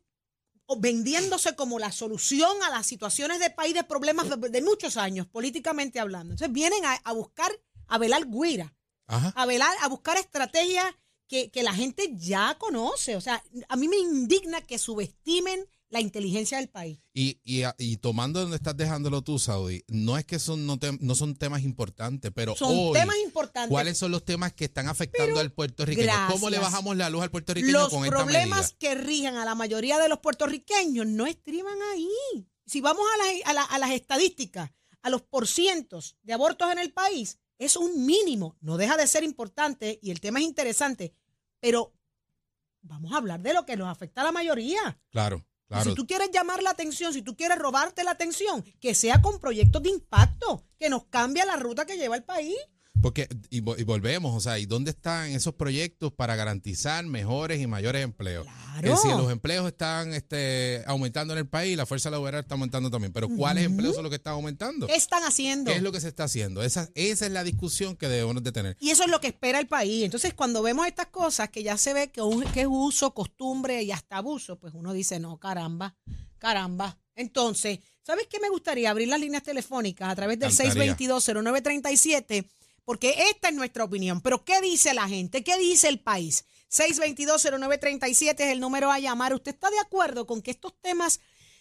vendiéndose 0.78 1.56
como 1.56 1.80
la 1.80 1.92
solución 1.92 2.52
a 2.64 2.70
las 2.70 2.86
situaciones 2.86 3.40
de 3.40 3.50
país 3.50 3.74
de 3.74 3.84
problemas 3.84 4.30
de, 4.30 4.50
de 4.50 4.62
muchos 4.62 4.98
años, 4.98 5.28
políticamente 5.28 6.00
hablando. 6.00 6.34
Entonces 6.34 6.54
vienen 6.54 6.86
a, 6.86 6.94
a 7.04 7.14
buscar, 7.14 7.52
a 7.88 7.98
velar 7.98 8.26
guira, 8.28 8.74
Ajá. 9.08 9.34
a 9.36 9.46
velar, 9.46 9.76
a 9.82 9.88
buscar 9.88 10.18
estrategias 10.18 10.86
que, 11.28 11.52
que 11.52 11.64
la 11.64 11.74
gente 11.74 12.12
ya 12.16 12.58
conoce. 12.58 13.16
O 13.16 13.22
sea, 13.22 13.44
a 13.68 13.76
mí 13.76 13.88
me 13.88 13.98
indigna 13.98 14.62
que 14.62 14.78
subestimen 14.78 15.68
la 15.94 16.02
inteligencia 16.02 16.58
del 16.58 16.70
país. 16.70 17.00
Y, 17.14 17.40
y, 17.44 17.64
y 17.78 17.98
tomando 17.98 18.42
donde 18.42 18.56
estás 18.58 18.76
dejándolo 18.76 19.22
tú, 19.22 19.38
Saudi, 19.38 19.84
no 19.88 20.18
es 20.18 20.26
que 20.26 20.40
son, 20.40 20.66
no, 20.66 20.78
te- 20.80 20.98
no 21.00 21.14
son 21.16 21.36
temas 21.36 21.62
importantes, 21.64 22.32
pero 22.34 22.56
Son 22.56 22.76
hoy, 22.76 22.94
temas 22.94 23.16
importantes. 23.24 23.70
¿cuáles 23.70 23.98
son 23.98 24.12
los 24.12 24.26
temas 24.26 24.52
que 24.54 24.66
están 24.66 24.88
afectando 24.88 25.40
al 25.40 25.52
puertorriqueño? 25.52 26.12
¿Cómo 26.32 26.50
le 26.50 26.58
gracias. 26.58 26.72
bajamos 26.74 26.98
la 26.98 27.10
luz 27.12 27.22
al 27.22 27.30
puertorriqueño 27.32 27.72
Los 27.72 27.90
con 27.90 28.04
esta 28.06 28.18
problemas 28.18 28.74
que 28.78 28.96
rijan 28.96 29.36
a 29.38 29.46
la 29.46 29.54
mayoría 29.56 30.00
de 30.00 30.10
los 30.10 30.20
puertorriqueños 30.20 31.06
no 31.06 31.26
estriban 31.28 31.78
ahí. 31.94 32.10
Si 32.66 32.82
vamos 32.82 33.06
a, 33.14 33.18
las- 33.18 33.46
a 33.46 33.54
la- 33.54 33.64
a 33.64 33.78
las 33.78 33.92
estadísticas, 33.92 34.72
a 35.04 35.10
los 35.12 35.22
porcientos 35.22 36.18
de 36.24 36.34
abortos 36.34 36.72
en 36.72 36.80
el 36.80 36.92
país, 36.92 37.38
es 37.60 37.78
un 37.78 38.06
mínimo. 38.06 38.58
No 38.62 38.78
deja 38.78 38.98
de 38.98 39.06
ser 39.06 39.24
importante 39.24 40.00
y 40.02 40.10
el 40.12 40.20
tema 40.20 40.40
es 40.40 40.46
interesante, 40.46 41.14
pero 41.60 41.94
vamos 42.82 43.14
a 43.14 43.18
hablar 43.18 43.42
de 43.42 43.54
lo 43.54 43.66
que 43.66 43.78
nos 43.78 43.88
afecta 43.88 44.22
a 44.22 44.24
la 44.26 44.32
mayoría. 44.32 45.00
Claro, 45.12 45.46
claro. 45.74 45.90
Si 45.90 45.96
tú 45.96 46.08
quieres 46.08 46.30
llamar 46.32 46.64
la 46.64 46.72
atención, 46.72 47.14
si 47.14 47.22
tú 47.22 47.36
quieres 47.36 47.58
robarte 47.58 48.04
la 48.04 48.12
atención, 48.12 48.64
que 48.80 48.96
sea 48.96 49.22
con 49.22 49.40
proyectos 49.40 49.84
de 49.84 49.90
impacto, 49.90 50.64
que 50.80 50.90
nos 50.90 51.06
cambie 51.06 51.46
la 51.46 51.58
ruta 51.58 51.86
que 51.86 51.98
lleva 51.98 52.16
el 52.16 52.24
país. 52.24 52.56
Porque, 53.04 53.28
y, 53.52 53.58
y 53.58 53.84
volvemos, 53.84 54.34
o 54.36 54.40
sea, 54.40 54.58
¿y 54.58 54.66
dónde 54.66 54.90
están 54.92 55.30
esos 55.32 55.54
proyectos 55.54 56.12
para 56.14 56.36
garantizar 56.36 57.06
mejores 57.06 57.62
y 57.62 57.68
mayores 57.68 58.02
empleos? 58.04 58.48
Claro. 58.48 58.90
Decir, 58.90 59.12
los 59.12 59.30
empleos 59.32 59.68
están 59.68 60.14
este, 60.14 60.84
aumentando 60.88 61.34
en 61.34 61.40
el 61.40 61.48
país, 61.48 61.78
la 61.78 61.86
fuerza 61.86 62.10
laboral 62.10 62.40
está 62.42 62.56
aumentando 62.56 62.90
también, 62.90 63.14
pero 63.14 63.28
¿cuáles 63.30 63.66
empleos 63.66 63.94
son 63.94 64.04
los 64.04 64.10
que 64.10 64.16
están 64.16 64.34
aumentando? 64.34 64.88
¿Qué 64.88 64.96
están 64.96 65.22
haciendo? 65.24 65.70
¿Qué 65.70 65.78
es 65.78 65.84
lo 65.84 65.92
que 65.92 66.00
se 66.00 66.08
está 66.08 66.24
haciendo? 66.24 66.64
Esa, 66.64 66.90
esa 66.96 67.26
es 67.26 67.32
la 67.34 67.44
discusión 67.44 67.96
que 67.98 68.08
debemos 68.08 68.42
de 68.42 68.52
tener. 68.54 68.78
Y 68.80 68.90
eso 68.90 69.04
es 69.04 69.10
lo 69.12 69.20
que 69.20 69.28
espera 69.28 69.60
el 69.60 69.68
país. 69.68 70.06
Entonces, 70.06 70.34
cuando 70.34 70.64
vemos 70.64 70.88
estas 70.88 71.08
cosas 71.08 71.50
que 71.50 71.62
ya 71.62 71.78
se 71.78 71.94
ve 71.94 72.10
que, 72.10 72.22
un- 72.22 72.46
que 72.54 72.62
es 72.62 72.68
uso, 72.70 73.14
costumbre 73.14 73.84
y 73.84 73.92
hasta 73.92 74.18
abuso, 74.18 74.58
pues 74.58 74.74
uno 74.74 74.94
dice, 74.94 75.20
no, 75.20 75.38
caramba, 75.38 75.96
caramba. 76.40 76.98
Entonces, 77.16 77.80
¿sabes 78.02 78.28
qué 78.30 78.40
me 78.40 78.50
gustaría? 78.50 78.90
Abrir 78.90 79.08
las 79.10 79.20
líneas 79.20 79.44
telefónicas 79.44 80.10
a 80.10 80.16
través 80.16 80.40
del 80.40 80.52
Encantaría. 80.52 80.96
622-0937, 80.98 82.48
porque 82.86 83.16
esta 83.30 83.50
es 83.50 83.56
nuestra 83.56 83.84
opinión. 83.84 84.22
Pero, 84.22 84.44
¿qué 84.44 84.62
dice 84.62 84.94
la 84.94 85.08
gente? 85.08 85.44
¿Qué 85.44 85.58
dice 85.58 85.88
el 85.88 86.00
país? 86.00 86.46
622-0937 86.70 88.34
es 88.40 88.52
el 88.52 88.60
número 88.60 88.92
a 88.92 89.00
llamar. 89.00 89.34
¿Usted 89.34 89.54
está 89.54 89.70
de 89.70 89.80
acuerdo 89.80 90.26
con 90.26 90.42
que 90.42 90.52
estos 90.52 90.74
temas 90.82 91.20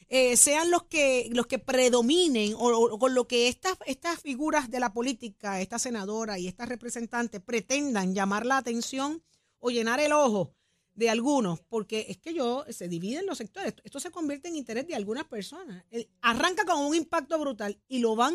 eh, 0.09 0.37
sean 0.37 0.71
los 0.71 0.85
que 0.85 1.29
los 1.33 1.47
que 1.47 1.59
predominen 1.59 2.55
o, 2.55 2.69
o 2.69 2.99
con 2.99 3.15
lo 3.15 3.27
que 3.27 3.49
estas 3.49 3.79
estas 3.87 4.21
figuras 4.21 4.71
de 4.71 4.81
la 4.81 4.93
política, 4.93 5.61
esta 5.61 5.79
senadora 5.79 6.39
y 6.39 6.49
esta 6.49 6.67
representante 6.67 7.41
pretendan 7.41 8.15
llamar 8.15 8.45
la 8.45 8.59
atención 8.59 9.23
o 9.59 9.71
llenar 9.71 10.01
el 10.01 10.13
ojo 10.13 10.55
de 10.95 11.09
algunos, 11.09 11.61
porque 11.61 12.07
es 12.09 12.19
que 12.19 12.35
yo 12.35 12.65
se 12.69 12.89
dividen 12.89 13.27
los 13.27 13.39
sectores. 13.39 13.75
Esto, 13.83 14.01
se 14.01 14.11
convierte 14.11 14.49
en 14.49 14.57
interés 14.57 14.87
de 14.87 14.95
algunas 14.95 15.25
personas. 15.25 15.85
Arranca 16.21 16.65
con 16.65 16.85
un 16.85 16.95
impacto 16.95 17.39
brutal 17.39 17.81
y 17.89 18.01
lo 18.01 18.15
van 18.17 18.35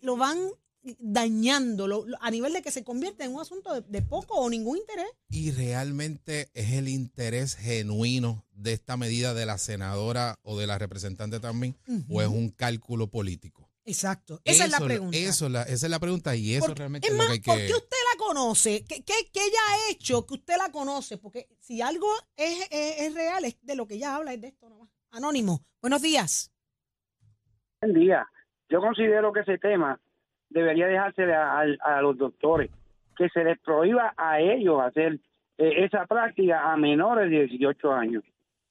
lo 0.00 0.16
van 0.16 0.38
dañando 0.98 1.86
lo- 1.86 2.06
lo- 2.06 2.16
a 2.20 2.30
nivel 2.30 2.52
de 2.52 2.62
que 2.62 2.70
se 2.70 2.84
convierte 2.84 3.24
en 3.24 3.34
un 3.34 3.40
asunto 3.40 3.74
de, 3.74 3.80
de 3.82 4.02
poco 4.02 4.34
o 4.36 4.48
ningún 4.48 4.78
interés. 4.78 5.06
Y 5.28 5.50
realmente 5.50 6.50
es 6.54 6.72
el 6.72 6.88
interés 6.88 7.56
genuino 7.56 8.44
de 8.52 8.72
esta 8.72 8.96
medida 8.96 9.34
de 9.34 9.46
la 9.46 9.58
senadora 9.58 10.38
o 10.42 10.58
de 10.58 10.66
la 10.66 10.78
representante 10.78 11.40
también, 11.40 11.76
o 12.08 12.22
es 12.22 12.28
un 12.28 12.50
cálculo 12.50 13.08
político. 13.08 13.68
Exacto. 13.84 14.40
Esa 14.44 14.66
es 14.66 14.70
la 14.70 14.80
pregunta. 14.80 15.16
Eso, 15.16 15.46
es 15.46 15.52
la- 15.52 15.62
esa 15.62 15.86
es 15.86 15.90
la 15.90 15.98
pregunta 15.98 16.36
y 16.36 16.54
eso 16.54 16.66
Porque- 16.66 16.78
realmente 16.78 17.06
es 17.08 17.12
es, 17.12 17.18
más, 17.18 17.28
lo 17.28 17.32
que 17.42 17.50
hay 17.50 17.58
¿por 17.58 17.66
qué 17.66 17.74
usted 17.74 17.96
la 18.12 18.18
conoce? 18.18 18.84
¿Qué, 18.86 19.02
qué, 19.02 19.14
qué 19.32 19.40
ella 19.40 19.58
ha 19.70 19.90
hecho 19.90 20.26
que 20.26 20.34
usted 20.34 20.54
la 20.58 20.70
conoce? 20.70 21.16
Porque 21.16 21.48
si 21.58 21.80
algo 21.80 22.06
es, 22.36 22.66
es- 22.70 23.00
es 23.00 23.14
real, 23.14 23.44
es 23.46 23.56
de 23.62 23.74
lo 23.76 23.86
que 23.86 23.94
ella 23.94 24.14
habla, 24.16 24.34
es 24.34 24.40
de 24.42 24.48
esto 24.48 24.68
nomás. 24.68 24.90
Anónimo, 25.10 25.64
buenos 25.80 26.02
días. 26.02 26.50
Buen 27.80 27.94
día. 27.94 28.26
Yo 28.68 28.80
considero 28.80 29.32
que 29.32 29.40
ese 29.40 29.56
tema 29.56 29.98
debería 30.50 30.86
dejarse 30.86 31.24
a, 31.32 31.60
a- 31.60 31.98
a 31.98 32.02
los 32.02 32.16
doctores, 32.16 32.70
que 33.16 33.28
se 33.30 33.44
les 33.44 33.58
prohíba 33.60 34.14
a 34.16 34.40
ellos 34.40 34.80
hacer 34.82 35.14
eh, 35.58 35.84
esa 35.84 36.06
práctica 36.06 36.72
a 36.72 36.76
menores 36.76 37.30
de 37.30 37.46
18 37.46 37.92
años. 37.92 38.24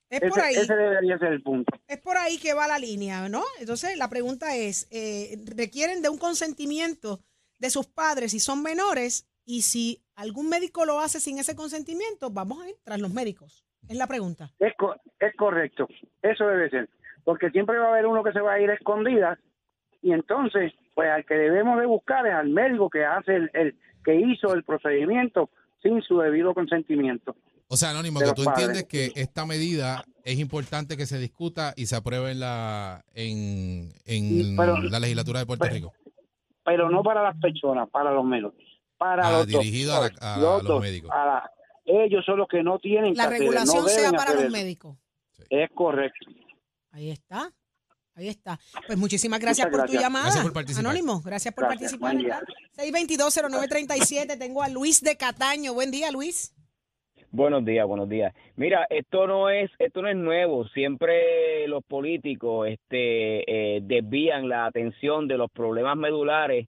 Es 0.09 0.21
Ese, 0.21 0.29
por 0.29 0.39
ahí, 0.39 0.55
ese 0.55 0.73
debería 0.75 1.17
ser 1.19 1.33
el 1.33 1.43
punto. 1.43 1.77
es 1.87 1.97
por 1.99 2.15
ahí 2.17 2.37
que 2.37 2.53
va 2.53 2.65
la 2.67 2.79
línea, 2.79 3.27
¿no? 3.27 3.43
Entonces 3.59 3.97
la 3.97 4.09
pregunta 4.09 4.55
es, 4.55 4.87
eh, 4.89 5.37
requieren 5.55 6.01
de 6.01 6.07
un 6.09 6.17
consentimiento 6.17 7.19
de 7.59 7.69
sus 7.69 7.87
padres 7.87 8.31
si 8.31 8.39
son 8.39 8.63
menores 8.63 9.27
y 9.45 9.63
si 9.63 10.01
algún 10.15 10.47
médico 10.49 10.85
lo 10.85 10.99
hace 11.01 11.19
sin 11.19 11.39
ese 11.39 11.55
consentimiento, 11.55 12.29
vamos 12.29 12.61
a 12.63 12.69
ir 12.69 12.75
tras 12.83 13.01
los 13.01 13.13
médicos. 13.13 13.65
Es 13.89 13.97
la 13.97 14.07
pregunta. 14.07 14.49
Es, 14.59 14.73
co- 14.77 14.95
es 15.19 15.35
correcto. 15.35 15.87
Eso 16.21 16.47
debe 16.47 16.69
ser. 16.69 16.89
Porque 17.25 17.49
siempre 17.51 17.77
va 17.77 17.87
a 17.87 17.89
haber 17.89 18.05
uno 18.05 18.23
que 18.23 18.31
se 18.31 18.39
va 18.41 18.53
a 18.53 18.59
ir 18.61 18.69
a 18.69 18.75
escondidas 18.75 19.37
y 20.01 20.13
entonces, 20.13 20.71
pues 20.97 21.11
al 21.11 21.23
que 21.27 21.35
debemos 21.35 21.79
de 21.79 21.85
buscar 21.85 22.25
es 22.25 22.33
al 22.33 22.49
médico 22.49 22.89
que 22.89 23.05
hace 23.05 23.35
el, 23.35 23.51
el 23.53 23.77
que 24.03 24.15
hizo 24.15 24.51
el 24.55 24.63
procedimiento 24.63 25.51
sin 25.83 26.01
su 26.01 26.17
debido 26.17 26.55
consentimiento. 26.55 27.35
O 27.67 27.77
sea, 27.77 27.91
Anónimo, 27.91 28.19
que 28.19 28.25
tú 28.33 28.43
padres. 28.43 28.67
entiendes 28.69 28.83
que 28.85 29.11
esta 29.21 29.45
medida 29.45 30.03
es 30.23 30.39
importante 30.39 30.97
que 30.97 31.05
se 31.05 31.19
discuta 31.19 31.73
y 31.75 31.85
se 31.85 31.95
apruebe 31.97 32.31
en 32.31 32.39
la, 32.39 33.03
en, 33.13 33.89
en 34.05 34.57
Pero- 34.57 34.81
la 34.81 34.99
legislatura 34.99 35.39
de 35.41 35.45
Puerto 35.45 35.65
pero- 35.65 35.75
Rico. 35.75 35.93
pero 36.65 36.89
no 36.89 37.03
para 37.03 37.21
las 37.21 37.37
personas, 37.39 37.87
para 37.91 38.11
los 38.11 38.25
médicos. 38.25 38.55
Para 38.97 39.27
Ah, 39.27 39.31
los 39.33 39.45
dirigido 39.47 39.95
a 39.95 39.99
la- 39.99 40.09
doctores, 40.09 40.23
a 40.23 40.63
los 40.73 40.81
médicos. 40.81 41.11
a 41.13 41.25
la- 41.27 41.51
ellos 41.85 42.25
son 42.25 42.39
los 42.39 42.47
que 42.47 42.63
no 42.63 42.79
tienen 42.79 43.11
que 43.13 43.17
La 43.17 43.25
hacer, 43.25 43.37
regulación 43.39 43.83
no 43.83 43.87
sea 43.87 44.11
para 44.13 44.33
los 44.33 44.49
médicos. 44.49 44.97
Es 45.51 45.69
correcto. 45.75 46.25
Ahí 46.91 47.11
está. 47.11 47.51
Ahí 48.17 48.29
está. 48.29 48.59
Pues 48.87 48.97
muchísimas 48.97 49.39
gracias 49.39 49.67
Muchas 49.67 49.85
por 49.85 49.89
tu 49.95 50.01
llamada. 50.01 50.25
Gracias 50.25 50.43
por 50.43 50.53
participar. 50.53 50.85
Anónimo, 50.89 51.21
gracias 51.21 51.53
por 51.53 51.65
Gracias. 51.65 51.91
participar. 51.91 52.13
Buen 52.13 52.25
día. 52.25 52.39
¿verdad? 52.75 53.67
622-0937. 54.31 54.39
Tengo 54.39 54.63
a 54.63 54.69
Luis 54.69 55.03
de 55.03 55.15
Cataño. 55.15 55.75
Buen 55.75 55.91
día, 55.91 56.09
Luis. 56.11 56.51
Buenos 57.29 57.63
días, 57.63 57.85
buenos 57.85 58.09
días. 58.09 58.33
Mira, 58.55 58.87
esto 58.89 59.27
no 59.27 59.51
es 59.51 59.69
esto 59.77 60.01
no 60.01 60.07
es 60.07 60.15
nuevo. 60.15 60.67
Siempre 60.69 61.67
los 61.67 61.83
políticos 61.83 62.67
este 62.69 63.75
eh, 63.75 63.81
desvían 63.83 64.49
la 64.49 64.65
atención 64.65 65.27
de 65.27 65.37
los 65.37 65.51
problemas 65.51 65.95
medulares 65.95 66.67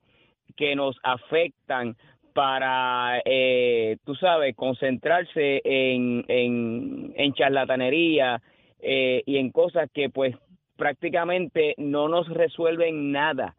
que 0.55 0.75
nos 0.75 0.97
afectan 1.01 1.97
para, 2.33 3.21
eh, 3.25 3.97
tú 4.05 4.13
sabes, 4.15 4.55
concentrarse 4.55 5.61
en, 5.63 6.23
en, 6.27 7.13
en 7.15 7.33
charlatanería 7.33 8.39
eh, 8.81 9.23
y 9.25 9.37
en 9.37 9.51
cosas 9.51 9.89
que 9.91 10.09
pues 10.09 10.35
prácticamente 10.79 11.75
no 11.77 12.07
nos 12.07 12.27
resuelven 12.29 13.11
nada. 13.11 13.55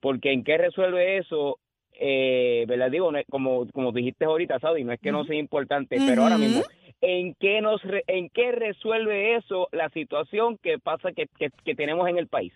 Porque 0.00 0.32
en 0.32 0.44
qué 0.44 0.56
resuelve 0.56 1.18
eso, 1.18 1.58
eh, 1.92 2.64
¿verdad? 2.66 2.90
Digo, 2.90 3.10
como, 3.28 3.70
como 3.72 3.92
dijiste 3.92 4.24
ahorita, 4.24 4.58
Saudi, 4.60 4.84
no 4.84 4.92
es 4.94 5.00
que 5.00 5.12
no 5.12 5.24
sea 5.24 5.36
importante, 5.36 5.98
pero 6.06 6.22
ahora 6.22 6.38
mismo, 6.38 6.62
¿en 7.02 7.34
qué, 7.34 7.60
nos 7.60 7.82
re- 7.82 8.04
¿en 8.06 8.30
qué 8.30 8.52
resuelve 8.52 9.36
eso 9.36 9.68
la 9.72 9.90
situación 9.90 10.56
que 10.62 10.78
pasa 10.78 11.12
que, 11.12 11.26
que, 11.38 11.50
que 11.64 11.74
tenemos 11.74 12.08
en 12.08 12.16
el 12.16 12.28
país? 12.28 12.54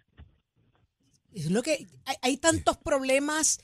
Es 1.35 1.51
lo 1.51 1.61
que 1.63 1.73
hay, 2.07 2.17
hay 2.23 2.37
tantos 2.39 2.79
problemas 2.79 3.59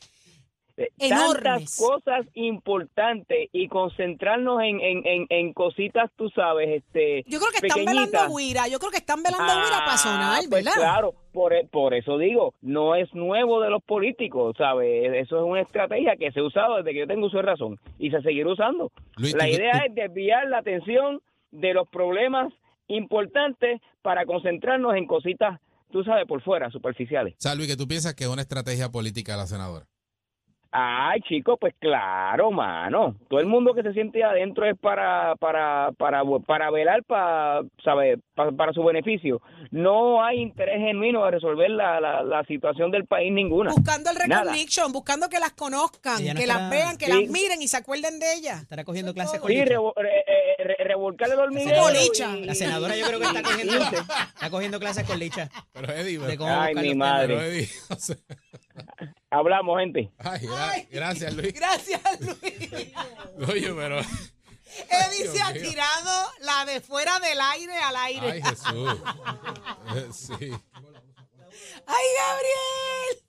Enormes. 0.99 1.43
Tantas 1.43 1.77
cosas 1.77 2.27
importantes 2.35 3.49
y 3.53 3.69
concentrarnos 3.69 4.61
en, 4.63 4.81
en, 4.81 5.07
en, 5.07 5.27
en 5.29 5.53
cositas, 5.53 6.11
tú 6.17 6.29
sabes, 6.31 6.69
este 6.69 7.23
Yo 7.27 7.39
creo 7.39 7.51
que 7.51 7.67
están 7.67 7.85
pequeñitas. 7.85 8.11
velando 8.13 8.37
guira. 8.37 8.69
Yo 8.69 8.79
creo 8.79 8.91
que 8.91 8.99
están 8.99 9.23
velando 9.23 9.53
guira 9.53 9.79
para 9.85 9.97
sonar, 9.99 10.41
pues 10.49 10.65
¿verdad? 10.65 10.73
claro, 10.77 11.15
por, 11.33 11.53
por 11.71 11.95
eso 11.95 12.19
digo, 12.19 12.55
no 12.63 12.95
es 12.95 13.13
nuevo 13.15 13.61
de 13.61 13.71
los 13.71 13.83
políticos, 13.83 14.55
¿sabes? 14.59 15.13
Eso 15.15 15.37
es 15.39 15.43
una 15.45 15.61
estrategia 15.61 16.17
que 16.17 16.33
se 16.33 16.41
ha 16.41 16.45
usado 16.45 16.77
desde 16.77 16.93
que 16.93 17.01
yo 17.01 17.07
tengo 17.07 17.27
uso 17.27 17.37
de 17.39 17.43
razón 17.45 17.79
y 17.99 18.11
se 18.11 18.21
seguirá 18.23 18.51
usando. 18.53 18.91
Luis, 19.17 19.35
La 19.35 19.49
idea 19.49 19.73
tú- 19.73 19.79
es 19.89 19.95
desviar 19.95 20.49
la 20.49 20.59
atención 20.59 21.21
de 21.51 21.75
los 21.75 21.89
problemas 21.89 22.53
importantes 22.89 23.81
para 24.03 24.25
concentrarnos 24.27 24.95
en 24.97 25.07
cositas, 25.07 25.61
tú 25.93 26.03
sabes, 26.05 26.27
por 26.27 26.43
fuera, 26.43 26.71
superficiales. 26.71 27.35
O 27.35 27.41
sea, 27.41 27.55
Luis, 27.55 27.69
que 27.69 27.77
tú 27.77 27.87
piensas 27.89 28.15
que 28.15 28.25
es 28.25 28.31
una 28.31 28.43
estrategia 28.43 28.91
política 28.91 29.33
de 29.33 29.39
la 29.39 29.47
senadora. 29.47 29.87
Ay, 30.73 31.21
chico, 31.23 31.57
pues 31.57 31.75
claro, 31.81 32.53
mano. 32.53 33.17
Todo 33.29 33.41
el 33.41 33.47
mundo 33.47 33.75
que 33.75 33.83
se 33.83 33.93
siente 33.93 34.23
adentro 34.23 34.65
es 34.71 34.79
para 34.79 35.35
para 35.37 35.91
para 35.99 36.23
para 36.47 36.71
velar 36.71 37.03
para, 37.03 37.63
¿sabe? 37.83 38.19
Pa- 38.37 38.53
para 38.53 38.73
su 38.73 38.85
beneficio. 38.85 39.43
No 39.73 40.23
hay 40.25 40.39
interés 40.41 40.79
genuino 40.79 41.25
de 41.25 41.33
resolver 41.33 41.71
la, 41.71 42.01
la, 42.01 42.23
la 42.23 42.45
situación 42.45 42.93
del 42.93 43.05
país 43.07 43.33
ninguna. 43.33 43.73
Buscando 43.73 44.11
el 44.11 44.29
Nada. 44.29 44.43
recognition, 44.43 44.93
buscando 44.93 45.29
que 45.29 45.41
las 45.41 45.53
conozcan, 45.55 46.25
no 46.25 46.35
que 46.35 46.45
estará- 46.45 46.61
las 46.61 46.71
vean, 46.71 46.97
que 46.97 47.07
Sí. 47.07 47.13
las 47.13 47.31
miren 47.31 47.61
y 47.63 47.67
se 47.67 47.77
acuerden 47.77 48.21
de 48.21 48.33
ellas. 48.35 48.63
Estará 48.63 48.85
cogiendo 48.85 49.13
clases 49.13 49.35
es 49.35 49.41
con. 49.41 49.51
Sí, 49.51 49.57
revo- 49.65 49.93
re- 49.97 50.21
eh, 50.21 50.63
re- 50.65 50.85
revolcarle 50.85 51.35
el 51.35 51.41
hormiguero. 51.41 51.83
Bolicha. 51.83 52.37
y- 52.39 52.45
La 52.45 52.55
senadora 52.55 52.95
yo 52.97 53.07
creo 53.09 53.19
que 53.19 53.27
está 53.27 53.43
cogiendo, 53.43 53.75
está 53.75 54.51
cogiendo 54.51 54.79
clases 54.79 55.05
con 55.05 55.19
Licha. 55.19 55.49
Pero 55.73 55.93
Eddie, 55.93 56.21
Ay, 56.47 56.75
mi 56.77 56.95
madre. 56.95 57.27
pero 57.35 57.41
Eddie, 57.43 57.69
o 57.91 57.97
sea, 57.97 58.17
Hablamos, 59.31 59.79
gente. 59.81 60.13
ay, 60.19 60.41
gra- 60.47 60.71
Ay. 60.73 60.89
gracias, 60.91 61.35
Luis. 61.35 61.53
Gracias, 61.55 62.01
Luis. 62.21 62.93
Oye, 63.49 63.73
pero, 63.75 64.01
Eddie 64.01 65.29
se 65.29 65.41
ha 65.41 65.51
mío. 65.53 65.63
tirado 65.63 66.31
la 66.41 66.65
de 66.65 66.81
fuera 66.81 67.19
del 67.21 67.41
aire 67.41 67.77
al 67.79 67.97
aire. 67.97 68.33
ay, 68.33 68.43
Jesús. 68.43 68.99
Sí. 70.13 70.53
¡Ay, 71.87 72.07
Gabriel! 72.19 73.25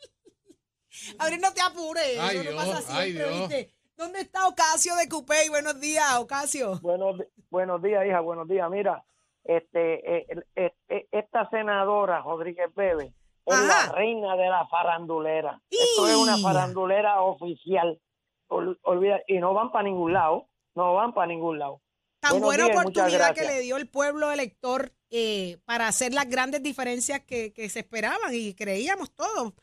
Gabriel, 1.17 1.41
no 1.41 1.53
te 1.53 1.61
apures. 1.61 2.19
Ay, 2.19 2.37
eso 2.37 2.43
no 2.43 2.51
Dios, 2.51 2.63
pasa 2.75 2.97
ay, 2.99 3.11
siempre, 3.13 3.29
Dios. 3.35 3.49
¿viste? 3.49 3.73
¿Dónde 3.97 4.21
está 4.21 4.47
Ocasio 4.47 4.95
de 4.95 5.09
Cupey? 5.09 5.49
Buenos 5.49 5.79
días, 5.79 6.15
Ocasio. 6.17 6.79
Buenos, 6.81 7.15
buenos 7.49 7.81
días, 7.81 8.05
hija, 8.07 8.19
buenos 8.19 8.47
días. 8.47 8.69
Mira, 8.69 9.03
este, 9.43 10.17
eh, 10.17 10.27
eh, 10.55 10.73
eh, 10.89 11.07
esta 11.11 11.49
senadora, 11.49 12.21
Rodríguez 12.21 12.73
Bebe, 12.75 13.13
es 13.45 13.53
Ajá. 13.55 13.87
la 13.87 13.91
reina 13.93 14.35
de 14.35 14.47
la 14.49 14.67
farandulera. 14.67 15.61
Esto 15.69 16.07
es 16.07 16.15
una 16.15 16.37
farandulera 16.37 17.21
oficial. 17.21 17.99
Ol- 18.47 18.77
olvida, 18.83 19.19
y 19.27 19.37
no 19.39 19.53
van 19.53 19.71
para 19.71 19.83
ningún 19.85 20.13
lado, 20.13 20.47
no 20.75 20.93
van 20.93 21.13
para 21.13 21.27
ningún 21.27 21.57
lado. 21.59 21.81
Tan 22.19 22.31
Buenos 22.33 22.45
buena 22.47 22.65
días, 22.65 22.77
oportunidad 22.77 23.33
que 23.33 23.45
le 23.45 23.59
dio 23.61 23.77
el 23.77 23.87
pueblo 23.89 24.31
elector 24.31 24.93
eh, 25.09 25.57
para 25.65 25.87
hacer 25.87 26.13
las 26.13 26.29
grandes 26.29 26.61
diferencias 26.61 27.21
que, 27.21 27.51
que 27.53 27.67
se 27.69 27.79
esperaban 27.79 28.33
y 28.33 28.53
creíamos 28.53 29.11
todos. 29.11 29.53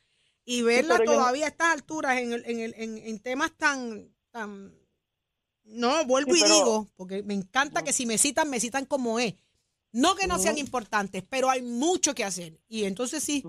y 0.45 0.63
verla 0.63 0.97
yo- 0.99 1.05
todavía 1.05 1.45
a 1.45 1.49
estas 1.49 1.73
alturas 1.75 2.17
en, 2.19 2.33
el- 2.33 2.45
en, 2.47 2.61
el- 2.61 2.75
en, 2.79 2.97
en 2.99 3.23
temas 3.23 3.53
tan, 3.59 4.09
tan... 4.31 4.73
No, 5.65 6.07
vuelvo 6.07 6.33
Sí, 6.33 6.39
y 6.41 6.43
pero- 6.43 6.55
digo, 6.55 6.87
porque 6.97 7.23
me 7.23 7.35
encanta 7.35 7.83
que 7.85 7.93
si 7.93 8.07
me 8.07 8.17
citan, 8.17 8.49
me 8.49 8.59
citan 8.59 8.87
como 8.87 9.19
es. 9.19 9.35
No 10.01 10.15
que 10.15 10.27
no 10.27 10.39
sean 10.39 10.59
importantes, 10.59 11.23
pero 11.29 11.51
hay 11.51 11.63
mucho 11.63 12.15
que 12.15 12.25
hacer. 12.25 12.53
Y 12.69 12.85
entonces 12.85 13.23
sí, 13.23 13.43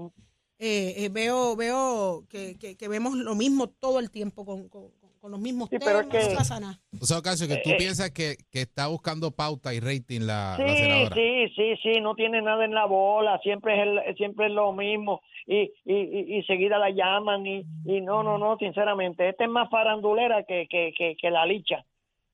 eh, 0.58 0.94
eh, 0.98 1.10
veo 1.10 1.56
veo 1.56 2.24
que, 2.30 2.58
que- 2.58 2.76
que 2.76 2.88
vemos 2.88 3.16
lo 3.16 3.36
mismo 3.36 3.68
todo 3.70 4.00
el 4.00 4.10
tiempo 4.10 4.46
con, 4.46 4.68
con- 4.70 4.92
con 5.22 5.32
los 5.32 5.40
mismos 5.42 5.68
Sí, 5.70 5.78
pero 5.84 6.00
temas. 6.00 6.16
es 6.16 6.28
que- 6.50 6.60
nada. 6.60 6.80
O 7.02 7.06
sea, 7.06 7.18
Ocasio, 7.20 7.46
que 7.48 7.58
tú 7.58 7.72
Eh, 7.72 7.76
piensas 7.78 8.10
que, 8.12 8.38
que 8.52 8.62
está 8.62 8.88
buscando 8.88 9.32
pauta 9.32 9.74
y 9.74 9.80
rating 9.82 10.22
la, 10.22 10.58
la 10.58 10.74
Sí, 10.74 10.80
senadora. 10.82 11.16
sí, 11.16 11.54
sí, 11.58 11.76
sí, 11.84 12.02
no 12.02 12.16
tiene 12.16 12.42
nada 12.42 12.64
en 12.64 12.74
la 12.74 12.86
bola, 12.86 13.38
siempre 13.44 13.76
es, 13.80 13.88
el- 13.88 14.16
siempre 14.16 14.46
es 14.48 14.54
lo 14.54 14.72
mismo 14.72 15.22
y, 15.46 15.74
y, 15.84 15.94
y, 15.94 16.38
y 16.40 16.44
seguida 16.44 16.78
la 16.80 16.90
llaman 16.90 17.46
y, 17.46 17.66
y 17.86 18.00
no, 18.02 18.24
no, 18.24 18.38
no, 18.38 18.58
sinceramente, 18.58 19.28
esta 19.30 19.44
es 19.44 19.50
más 19.50 19.70
farandulera 19.70 20.44
que, 20.46 20.68
que, 20.70 20.94
que, 20.98 21.16
que 21.20 21.30
la 21.30 21.46
licha. 21.46 21.86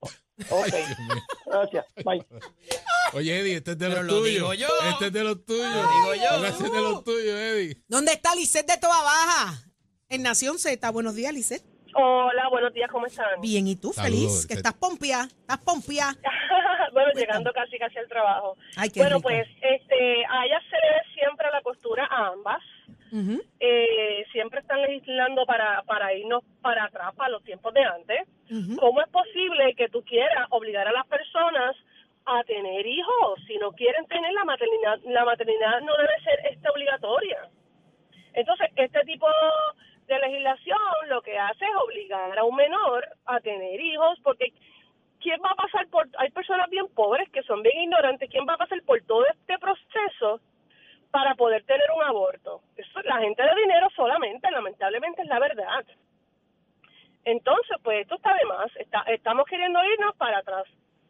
Ok, 0.52 0.74
gracias, 1.48 1.86
bye. 2.06 2.24
Oye, 3.14 3.40
Eddie, 3.40 3.56
este 3.58 3.72
es 3.72 3.78
de 3.78 3.88
Pero 3.88 4.04
los 4.04 4.12
lo 4.14 4.20
tuyos. 4.20 4.34
digo 4.34 4.54
yo. 4.54 4.68
Este 4.92 5.06
es 5.08 5.14
de 5.14 5.24
los 5.24 5.46
tuyos. 5.46 5.72
digo 5.74 6.16
yo. 6.16 6.46
Este 6.46 6.64
es 6.66 6.72
de 6.72 6.82
los 6.82 7.04
tuyos, 7.04 7.36
Eddie. 7.40 7.78
¿Dónde 7.88 8.12
está 8.14 8.36
Lisette 8.36 8.68
de 8.68 8.78
Toa 8.78 9.02
Baja? 9.04 9.54
En 10.10 10.24
Nación 10.24 10.58
Z. 10.60 10.90
Buenos 10.92 11.16
días, 11.16 11.34
Lisette. 11.34 11.64
Hola, 11.98 12.50
buenos 12.50 12.74
días, 12.74 12.92
¿cómo 12.92 13.06
están? 13.06 13.40
Bien, 13.42 13.66
¿y 13.68 13.76
tú? 13.78 13.94
Saludos, 13.94 14.04
Feliz. 14.12 14.32
Lisette. 14.34 14.48
Que 14.50 14.54
estás 14.56 14.74
pompia. 14.74 15.22
Estás 15.24 15.60
pompia. 15.60 16.08
bueno, 16.94 17.12
llegando 17.16 17.54
casi 17.54 17.78
casi 17.78 17.98
al 17.98 18.08
trabajo. 18.10 18.58
Ay, 18.76 18.90
qué 18.90 19.00
bueno, 19.00 19.18
rico. 19.18 19.30
pues 19.30 19.48
este, 19.62 20.26
a 20.26 20.46
ella 20.46 20.60
se 20.70 20.76
le 20.76 20.90
ve 20.96 21.02
siempre 21.14 21.48
la 21.52 21.62
costura 21.62 22.06
a 22.10 22.28
ambas. 22.28 22.62
Eh, 23.62 24.26
siempre 24.34 24.60
están 24.60 24.82
legislando 24.82 25.46
para, 25.46 25.84
para 25.84 26.14
irnos 26.14 26.44
para 26.62 26.84
atrás, 26.84 27.14
para 27.16 27.30
los 27.30 27.44
tiempos 27.46 27.74
de 27.74 27.82
antes. 27.82 28.28
¿Cómo 28.78 29.02
es 29.02 29.08
posible 29.08 29.74
que 29.78 29.88
tú 29.88 30.04
quieras 30.04 30.48
obligar 30.50 30.86
a 30.86 30.92
las 30.92 31.08
personas 31.08 31.78
a 32.26 32.44
tener 32.44 32.86
hijos? 32.86 33.40
Si 33.48 33.58
no 33.58 33.72
quieren 33.72 34.06
tener 34.08 34.34
la 34.34 34.44
maternidad, 34.46 35.00
la 35.04 35.26
maternidad 35.26 35.82
no 35.82 35.96
debe 35.96 36.20
ser 36.24 36.40
este 36.52 36.70
obligatoria. 36.70 37.50
Entonces, 38.34 38.70
este 38.76 39.02
tipo 39.02 39.28
de 40.08 40.20
legislación 40.20 40.80
lo 41.08 41.22
que 41.22 41.38
hace 41.38 41.66
es 41.66 41.76
obligar 41.84 42.38
a 42.38 42.44
un 42.44 42.56
menor 42.56 43.08
a 43.26 43.40
tener 43.40 43.80
hijos, 43.80 44.20
porque 44.24 44.54
¿quién 45.20 45.40
va 45.44 45.52
a 45.52 45.56
pasar 45.56 45.88
por...? 45.88 46.08
Hay 46.18 46.30
personas 46.32 46.70
bien 46.70 46.88
pobres 46.94 47.30
que 47.30 47.44
son 47.44 47.64
bien 47.64 47.82
ignorantes, 47.82 48.30
¿quién 48.30 48.46
va 48.48 48.54
a 48.54 48.58
pasar 48.58 48.82
por 48.84 49.02
todo 49.04 49.26
este 49.28 49.58
proceso 49.58 50.42
para 51.12 51.36
poder 51.36 51.64
tener 51.64 51.90
un 51.96 52.04
aborto? 52.04 52.62
Eso, 52.76 53.02
la 53.04 53.20
gente 53.20 53.42
de 53.42 53.56
dinero 53.56 53.88
solamente, 53.96 54.52
lamentablemente 54.52 55.22
es 55.22 55.28
la 55.28 55.40
verdad. 55.40 55.86
Entonces, 57.24 57.78
pues 57.84 58.02
esto 58.02 58.16
está 58.16 58.36
de 58.36 58.46
más, 58.46 58.72
estamos 59.08 59.46
queriendo 59.46 59.84
irnos 59.84 60.16
para 60.18 60.40
atrás. 60.40 60.66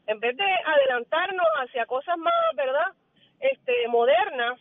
En 0.07 0.19
vez 0.19 0.35
de 0.38 0.43
adelantarnos 0.43 1.45
hacia 1.63 1.85
cosas 1.85 2.17
más, 2.17 2.33
¿verdad? 2.55 2.93
Este, 3.39 3.88
modernas, 3.89 4.59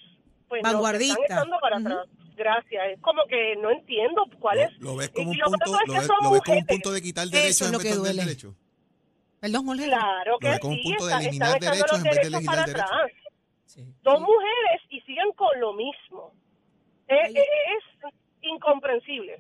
pues 0.48 0.62
nos 0.62 0.74
están 0.92 1.18
echando 1.24 1.56
para 1.60 1.76
atrás. 1.78 2.06
Gracias. 2.36 2.82
Es 2.92 3.00
como 3.00 3.24
que 3.26 3.54
no 3.56 3.70
entiendo 3.70 4.24
cuál 4.40 4.58
es. 4.58 4.70
Lo 4.80 4.96
ves 4.96 5.10
y 5.10 5.12
como 5.12 5.30
un 5.30 5.38
lo 5.38 5.44
punto, 5.46 5.66
lo 5.66 5.72
ves, 5.72 5.86
lo 5.88 5.94
ves 5.94 6.08
como 6.08 6.30
un 6.58 6.66
punto 6.66 6.92
de 6.92 7.02
quitar 7.02 7.28
derechos 7.28 7.66
en 7.68 7.72
lo 7.72 7.78
vez 7.78 8.02
de 8.02 8.12
derechos. 8.14 8.54
Perdón, 9.40 9.66
Jorge. 9.66 9.84
Claro 9.84 10.32
Lo 10.32 10.38
que 10.38 10.48
ve 10.48 10.58
como 10.58 10.72
un 10.74 10.78
sí, 10.80 10.84
punto 10.88 11.06
de 11.06 11.12
está- 11.12 11.22
eliminar 11.22 11.48
están 11.48 11.74
echando 11.74 11.76
derechos 11.76 11.90
los 11.90 11.98
en 11.98 12.04
vez 12.04 12.14
de 12.14 12.18
derechos 12.18 12.32
legislar 12.42 12.56
para 12.56 12.66
derechos. 12.66 12.90
atrás. 12.90 13.10
Sí. 13.66 13.94
Son 14.02 14.22
mujeres 14.22 14.80
y 14.90 15.00
siguen 15.02 15.32
con 15.36 15.60
lo 15.60 15.72
mismo. 15.74 16.32
Es, 17.06 17.26
Ahí- 17.26 17.36
es 17.36 18.12
incomprensible. 18.42 19.38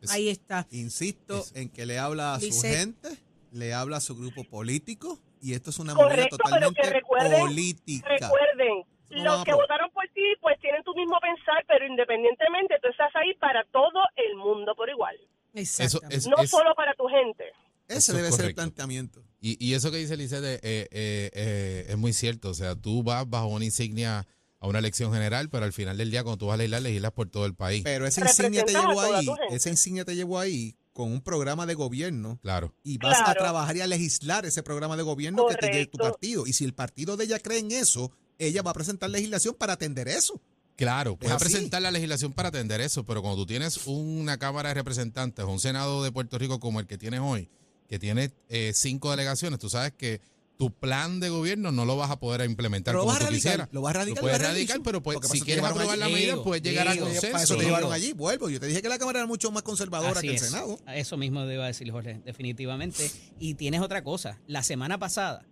Es- 0.00 0.10
Ahí 0.10 0.28
está. 0.28 0.66
Insisto 0.70 1.38
Es- 1.38 1.54
en 1.56 1.68
que 1.70 1.86
le 1.86 1.98
habla 1.98 2.34
a 2.34 2.40
su 2.40 2.50
gente, 2.62 3.08
le 3.52 3.74
habla 3.74 3.98
a 3.98 4.00
su 4.00 4.16
grupo 4.16 4.44
político 4.44 5.18
y 5.40 5.54
esto 5.54 5.70
es 5.70 5.78
una 5.78 5.94
movida 5.94 6.08
Correcto, 6.08 6.36
pero 6.36 6.48
totalmente 6.50 6.82
que 6.82 6.90
recuerden, 6.90 7.40
política. 7.40 8.08
recuerden, 8.08 8.84
No 9.10 9.24
los 9.24 9.44
que 9.44 9.54
votaron 9.54 9.90
por 9.92 10.04
ti, 10.14 10.22
pues 10.40 10.58
tienen 10.60 10.82
tu 10.84 10.94
mismo 10.94 11.16
pensar, 11.20 11.64
pero 11.66 11.86
independientemente, 11.86 12.74
tú 12.82 12.88
estás 12.88 13.10
ahí 13.16 13.34
para 13.34 13.64
todo 13.72 14.00
el 14.16 14.36
mundo 14.36 14.74
por 14.74 14.88
igual. 14.90 15.16
Exactamente. 15.54 16.16
es- 16.16 16.26
No 16.26 16.46
solo 16.46 16.74
para 16.74 16.94
tu 16.94 17.06
gente. 17.06 17.44
Ese 17.88 17.98
Eso 17.98 18.12
debe 18.14 18.28
es 18.28 18.36
ser 18.36 18.44
el 18.46 18.54
planteamiento. 18.54 19.22
Y, 19.40 19.56
y 19.64 19.72
eso 19.74 19.90
que 19.90 19.96
dice 19.96 20.16
Lisette 20.16 20.44
eh, 20.44 20.60
eh, 20.62 21.30
eh, 21.32 21.86
es 21.88 21.96
muy 21.96 22.12
cierto. 22.12 22.50
O 22.50 22.54
sea, 22.54 22.74
tú 22.76 23.02
vas 23.02 23.28
bajo 23.28 23.46
una 23.46 23.64
insignia 23.64 24.26
a 24.60 24.66
una 24.66 24.80
elección 24.80 25.12
general, 25.12 25.48
pero 25.48 25.64
al 25.64 25.72
final 25.72 25.96
del 25.96 26.10
día, 26.10 26.22
cuando 26.22 26.36
tú 26.38 26.46
vas 26.48 26.54
a 26.54 26.58
legislar, 26.58 26.82
legislas 26.82 27.12
por 27.12 27.30
todo 27.30 27.46
el 27.46 27.54
país. 27.54 27.82
Pero 27.84 28.06
esa 28.06 28.20
insignia 28.20 28.64
te 28.64 28.72
llevó 28.72 29.00
ahí, 29.00 29.26
esa 29.50 29.70
insignia 29.70 30.04
te 30.04 30.16
llevó 30.16 30.38
ahí 30.38 30.74
con 30.98 31.12
un 31.12 31.20
programa 31.20 31.64
de 31.64 31.74
gobierno 31.74 32.40
Claro. 32.42 32.74
y 32.82 32.98
vas 32.98 33.20
a 33.24 33.32
trabajar 33.34 33.76
y 33.76 33.82
a 33.82 33.86
legislar 33.86 34.44
ese 34.46 34.64
programa 34.64 34.96
de 34.96 35.04
gobierno 35.04 35.46
que 35.46 35.54
te 35.54 35.68
lleve 35.68 35.86
tu 35.86 35.96
partido. 35.96 36.44
Y 36.44 36.52
si 36.54 36.64
el 36.64 36.74
partido 36.74 37.16
de 37.16 37.22
ella 37.26 37.38
cree 37.38 37.60
en 37.60 37.70
eso, 37.70 38.10
ella 38.36 38.62
va 38.62 38.72
a 38.72 38.74
presentar 38.74 39.08
legislación 39.08 39.54
para 39.54 39.74
atender 39.74 40.08
eso. 40.08 40.40
Claro, 40.74 41.16
puedes 41.16 41.36
así. 41.36 41.44
presentar 41.44 41.80
la 41.82 41.92
legislación 41.92 42.32
para 42.32 42.48
atender 42.48 42.80
eso, 42.80 43.04
pero 43.06 43.22
cuando 43.22 43.36
tú 43.42 43.46
tienes 43.46 43.78
una 43.86 44.38
Cámara 44.38 44.70
de 44.70 44.74
Representantes 44.74 45.44
o 45.44 45.48
un 45.52 45.60
Senado 45.60 46.02
de 46.02 46.10
Puerto 46.10 46.36
Rico 46.36 46.58
como 46.58 46.80
el 46.80 46.86
que 46.88 46.98
tienes 46.98 47.20
hoy, 47.20 47.48
que 47.88 48.00
tiene 48.00 48.32
eh, 48.48 48.72
cinco 48.74 49.12
delegaciones, 49.12 49.60
tú 49.60 49.70
sabes 49.70 49.92
que 49.92 50.20
tu 50.58 50.72
plan 50.72 51.20
de 51.20 51.28
gobierno 51.28 51.70
no 51.70 51.84
lo 51.84 51.96
vas 51.96 52.10
a 52.10 52.18
poder 52.18 52.44
implementar 52.44 52.92
Pero 52.92 52.98
lo 52.98 53.02
como 53.04 53.12
vas 53.12 53.16
a 53.16 53.20
tú 53.20 53.24
radicar, 53.26 53.52
quisieras. 53.52 53.68
lo 53.70 53.80
vas 53.80 53.94
a 53.94 53.98
radicar, 54.00 54.20
puedes 54.22 54.38
lo 54.40 54.44
a 54.44 54.48
radicar, 54.48 54.80
pero 54.82 55.02
pues, 55.02 55.18
si 55.30 55.40
quieres 55.40 55.64
aprobar 55.64 55.96
la 55.96 56.08
medida, 56.08 56.32
Digo, 56.32 56.42
puedes 56.44 56.62
llegar 56.64 56.88
a 56.88 56.92
digo, 56.94 57.06
consenso. 57.06 57.30
Para 57.30 57.44
eso 57.44 57.56
te 57.56 57.64
llevaron 57.64 57.92
allí, 57.92 58.12
vuelvo. 58.12 58.50
Yo 58.50 58.58
te 58.58 58.66
dije 58.66 58.82
que 58.82 58.88
la 58.88 58.98
Cámara 58.98 59.20
era 59.20 59.26
mucho 59.28 59.52
más 59.52 59.62
conservadora 59.62 60.18
Así 60.18 60.26
que 60.26 60.30
el 60.30 60.34
es. 60.34 60.42
Senado. 60.50 60.76
Eso 60.88 61.16
mismo 61.16 61.46
debo 61.46 61.62
decir, 61.62 61.88
Jorge, 61.92 62.20
definitivamente. 62.24 63.08
Y 63.38 63.54
tienes 63.54 63.80
otra 63.80 64.02
cosa. 64.02 64.40
La 64.48 64.64
semana 64.64 64.98
pasada, 64.98 65.46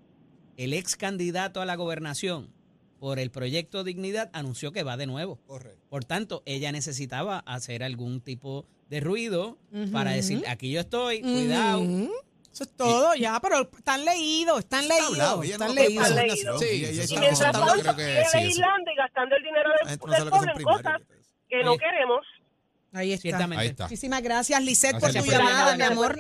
el 0.56 0.72
ex 0.72 0.96
candidato 0.96 1.60
a 1.60 1.66
la 1.66 1.76
gobernación 1.76 2.52
por 2.98 3.20
el 3.20 3.30
proyecto 3.30 3.84
Dignidad 3.84 4.28
anunció 4.32 4.72
que 4.72 4.82
va 4.82 4.96
de 4.96 5.06
nuevo. 5.06 5.38
Correcto. 5.46 5.78
Por 5.88 6.04
tanto, 6.04 6.42
ella 6.46 6.72
necesitaba 6.72 7.38
hacer 7.46 7.84
algún 7.84 8.20
tipo 8.20 8.66
de 8.90 8.98
ruido 8.98 9.56
para 9.92 10.10
decir, 10.12 10.42
aquí 10.48 10.70
yo 10.72 10.80
estoy, 10.80 11.20
cuidado. 11.20 11.84
Eso 12.56 12.64
es 12.64 12.74
todo 12.74 13.14
ya, 13.14 13.38
pero 13.40 13.70
están 13.76 14.02
leídos, 14.06 14.60
están 14.60 14.84
Está 14.84 14.94
leídos, 14.94 15.12
hablado, 15.12 15.42
están 15.42 15.68
no 15.68 15.74
leídos. 15.74 16.10
Ella- 16.10 16.58
Sí, 16.58 17.14
Y 17.14 17.18
mientras 17.18 17.52
tanto 17.52 17.72
creo 17.82 17.96
que 17.96 18.24
sí, 18.32 18.38
legislando 18.38 18.90
y 18.90 18.96
gastando 18.96 19.36
el 19.36 19.42
dinero 19.42 19.70
gente 19.86 20.06
no 20.06 20.12
del 20.14 20.30
pueblo 20.30 20.52
en 20.56 20.62
cosas 20.64 20.82
primarios. 20.82 21.08
que 21.50 21.64
no 21.64 21.76
queremos. 21.76 22.20
Ahí 22.94 23.12
está. 23.12 23.22
Ciertamente. 23.22 23.60
Ahí 23.62 23.68
está. 23.68 23.84
Muchísimas 23.84 24.22
gracias, 24.22 24.62
Lisette, 24.64 24.98
por 24.98 25.12
tu 25.12 25.22
llamada, 25.26 25.76
mi 25.76 25.82
amor. 25.82 26.18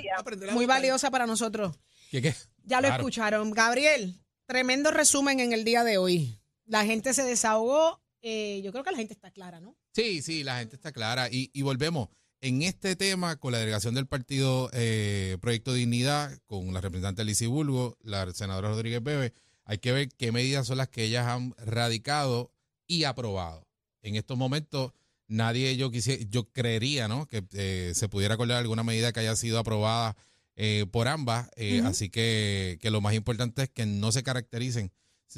Muy 0.52 0.66
valiosa 0.66 1.10
para 1.10 1.26
nosotros. 1.26 1.74
¿Qué, 2.10 2.20
qué? 2.20 2.34
Ya 2.64 2.82
lo 2.82 2.88
Claro. 2.88 3.00
escucharon. 3.02 3.50
Gabriel, 3.52 4.14
tremendo 4.44 4.90
resumen 4.90 5.40
en 5.40 5.54
el 5.54 5.64
día 5.64 5.84
de 5.84 5.96
hoy. 5.96 6.38
La 6.66 6.84
gente 6.84 7.14
se 7.14 7.22
desahogó. 7.22 8.02
eh, 8.28 8.60
yo 8.64 8.72
creo 8.72 8.82
que 8.84 8.90
la 8.90 8.96
gente 8.98 9.14
está 9.14 9.30
clara, 9.30 9.60
¿no? 9.60 9.76
Sí, 9.92 10.20
sí, 10.20 10.42
la 10.42 10.58
gente 10.58 10.74
está 10.76 10.90
clara. 10.92 11.28
Y, 11.30 11.48
y 11.54 11.62
volvemos. 11.62 12.08
En 12.46 12.62
este 12.62 12.94
tema, 12.94 13.34
con 13.34 13.50
la 13.50 13.58
delegación 13.58 13.96
del 13.96 14.06
partido 14.06 14.70
eh, 14.72 15.36
Proyecto 15.40 15.72
Dignidad, 15.72 16.30
con 16.46 16.72
la 16.72 16.80
representante 16.80 17.24
Lizy 17.24 17.46
Bulgo, 17.46 17.98
la 18.04 18.32
senadora 18.32 18.68
Rodríguez 18.68 19.02
Bebe, 19.02 19.32
hay 19.64 19.78
que 19.78 19.90
ver 19.90 20.10
qué 20.16 20.30
medidas 20.30 20.68
son 20.68 20.78
las 20.78 20.86
que 20.86 21.02
ellas 21.02 21.26
han 21.26 21.56
radicado 21.58 22.52
y 22.86 23.02
aprobado. 23.02 23.66
En 24.00 24.14
estos 24.14 24.38
momentos, 24.38 24.92
nadie 25.26 25.76
yo 25.76 25.90
quisiera, 25.90 26.22
yo 26.30 26.48
creería, 26.52 27.08
¿no? 27.08 27.26
Que 27.26 27.44
eh, 27.52 27.90
se 27.96 28.08
pudiera 28.08 28.34
acordar 28.34 28.58
alguna 28.58 28.84
medida 28.84 29.12
que 29.12 29.18
haya 29.18 29.34
sido 29.34 29.58
aprobada 29.58 30.16
eh, 30.54 30.86
por 30.92 31.08
ambas. 31.08 31.50
eh. 31.56 31.82
Así 31.84 32.10
que, 32.10 32.78
que 32.80 32.92
lo 32.92 33.00
más 33.00 33.14
importante 33.14 33.64
es 33.64 33.70
que 33.70 33.86
no 33.86 34.12
se 34.12 34.22
caractericen 34.22 34.92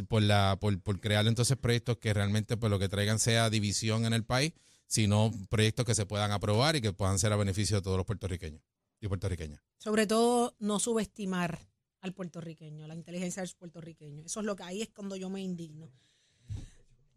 por 0.09 0.21
la 0.21 0.59
por, 0.61 0.79
por 0.83 1.01
crear 1.01 1.27
entonces 1.27 1.57
proyectos 1.57 1.97
que 1.97 2.12
realmente 2.12 2.59
pues 2.59 2.68
lo 2.68 2.79
que 2.79 2.90
traigan 2.90 3.18
sea 3.18 3.49
división 3.49 4.05
en 4.05 4.12
el 4.12 4.25
país, 4.25 4.53
sino 4.88 5.31
proyectos 5.48 5.85
que 5.87 5.94
se 5.94 6.05
puedan 6.07 6.33
aprobar 6.33 6.74
y 6.74 6.81
que 6.81 6.92
puedan 6.92 7.18
ser 7.20 7.33
a 7.33 7.37
beneficio 7.37 7.77
de 7.77 7.83
todos 7.83 7.96
los 7.96 8.07
puertorriqueños 8.07 8.61
y 9.01 9.07
puertorriqueñas. 9.07 9.62
Sobre 9.79 10.07
todo, 10.09 10.57
no 10.59 10.81
subestimar 10.81 11.61
al 12.01 12.12
puertorriqueño, 12.14 12.87
la 12.88 12.94
inteligencia 12.96 13.42
del 13.42 13.53
puertorriqueño. 13.57 14.24
Eso 14.24 14.40
es 14.40 14.46
lo 14.46 14.57
que 14.57 14.64
ahí 14.64 14.83
es 14.83 14.88
cuando 14.88 15.14
yo 15.14 15.31
me 15.31 15.40
indigno. 15.40 15.88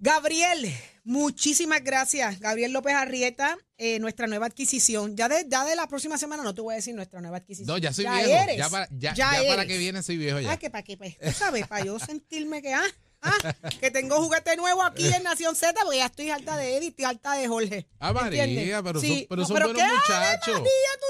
Gabriel, 0.04 0.68
muchísimas 1.04 1.84
gracias. 1.84 2.40
Gabriel 2.40 2.72
López 2.72 2.96
Arrieta, 2.96 3.56
eh, 3.78 4.00
nuestra 4.00 4.26
nueva 4.26 4.48
adquisición. 4.48 5.16
Ya 5.16 5.30
de, 5.30 5.46
ya 5.48 5.64
de 5.64 5.76
la 5.76 5.88
próxima 5.88 6.18
semana 6.18 6.42
no 6.42 6.56
te 6.56 6.62
voy 6.62 6.74
a 6.74 6.78
decir 6.78 6.96
nuestra 6.96 7.22
nueva 7.22 7.38
adquisición. 7.38 7.68
No, 7.68 7.78
ya 7.78 7.94
soy 7.94 8.06
Ya 8.06 8.16
viejo. 8.16 8.32
eres, 8.44 8.58
ya 8.58 8.70
para, 8.70 8.88
ya, 8.90 9.14
ya 9.14 9.44
ya 9.44 9.48
para 9.50 9.68
que 9.68 9.78
viene 9.78 10.02
soy 10.02 10.18
viejo 10.18 10.40
ya. 10.40 10.54
Ah, 10.54 10.58
que 10.58 10.72
para 10.72 10.82
qué, 10.84 10.98
pues, 10.98 11.20
tú 11.20 11.32
sabes, 11.32 11.68
para 11.68 11.86
yo 11.86 12.00
sentirme 12.00 12.64
que, 12.64 12.74
ah, 12.74 12.84
ah, 13.22 13.54
que 13.80 13.92
tengo 13.92 14.18
juguete 14.22 14.56
nuevo 14.58 14.82
aquí 14.84 15.08
en 15.08 15.24
Nación 15.24 15.56
Z, 15.56 15.74
porque 15.84 15.98
ya 15.98 16.06
estoy 16.08 16.30
harta 16.30 16.58
de 16.58 16.78
Eddie, 16.78 16.90
estoy 16.90 17.06
harta 17.06 17.34
de 17.34 17.48
Jorge. 17.48 17.88
Ah, 18.00 18.14
María, 18.14 18.82
pero 18.84 19.00
Sí, 19.00 19.20
son, 19.20 19.26
pero 19.30 19.42
no, 19.42 19.48
son 19.48 19.54
pero 19.56 19.68
buenos 19.68 19.84
¿qué? 19.84 19.96
Muchachos. 19.96 20.54
María, 20.54 20.92
tú 21.00 21.06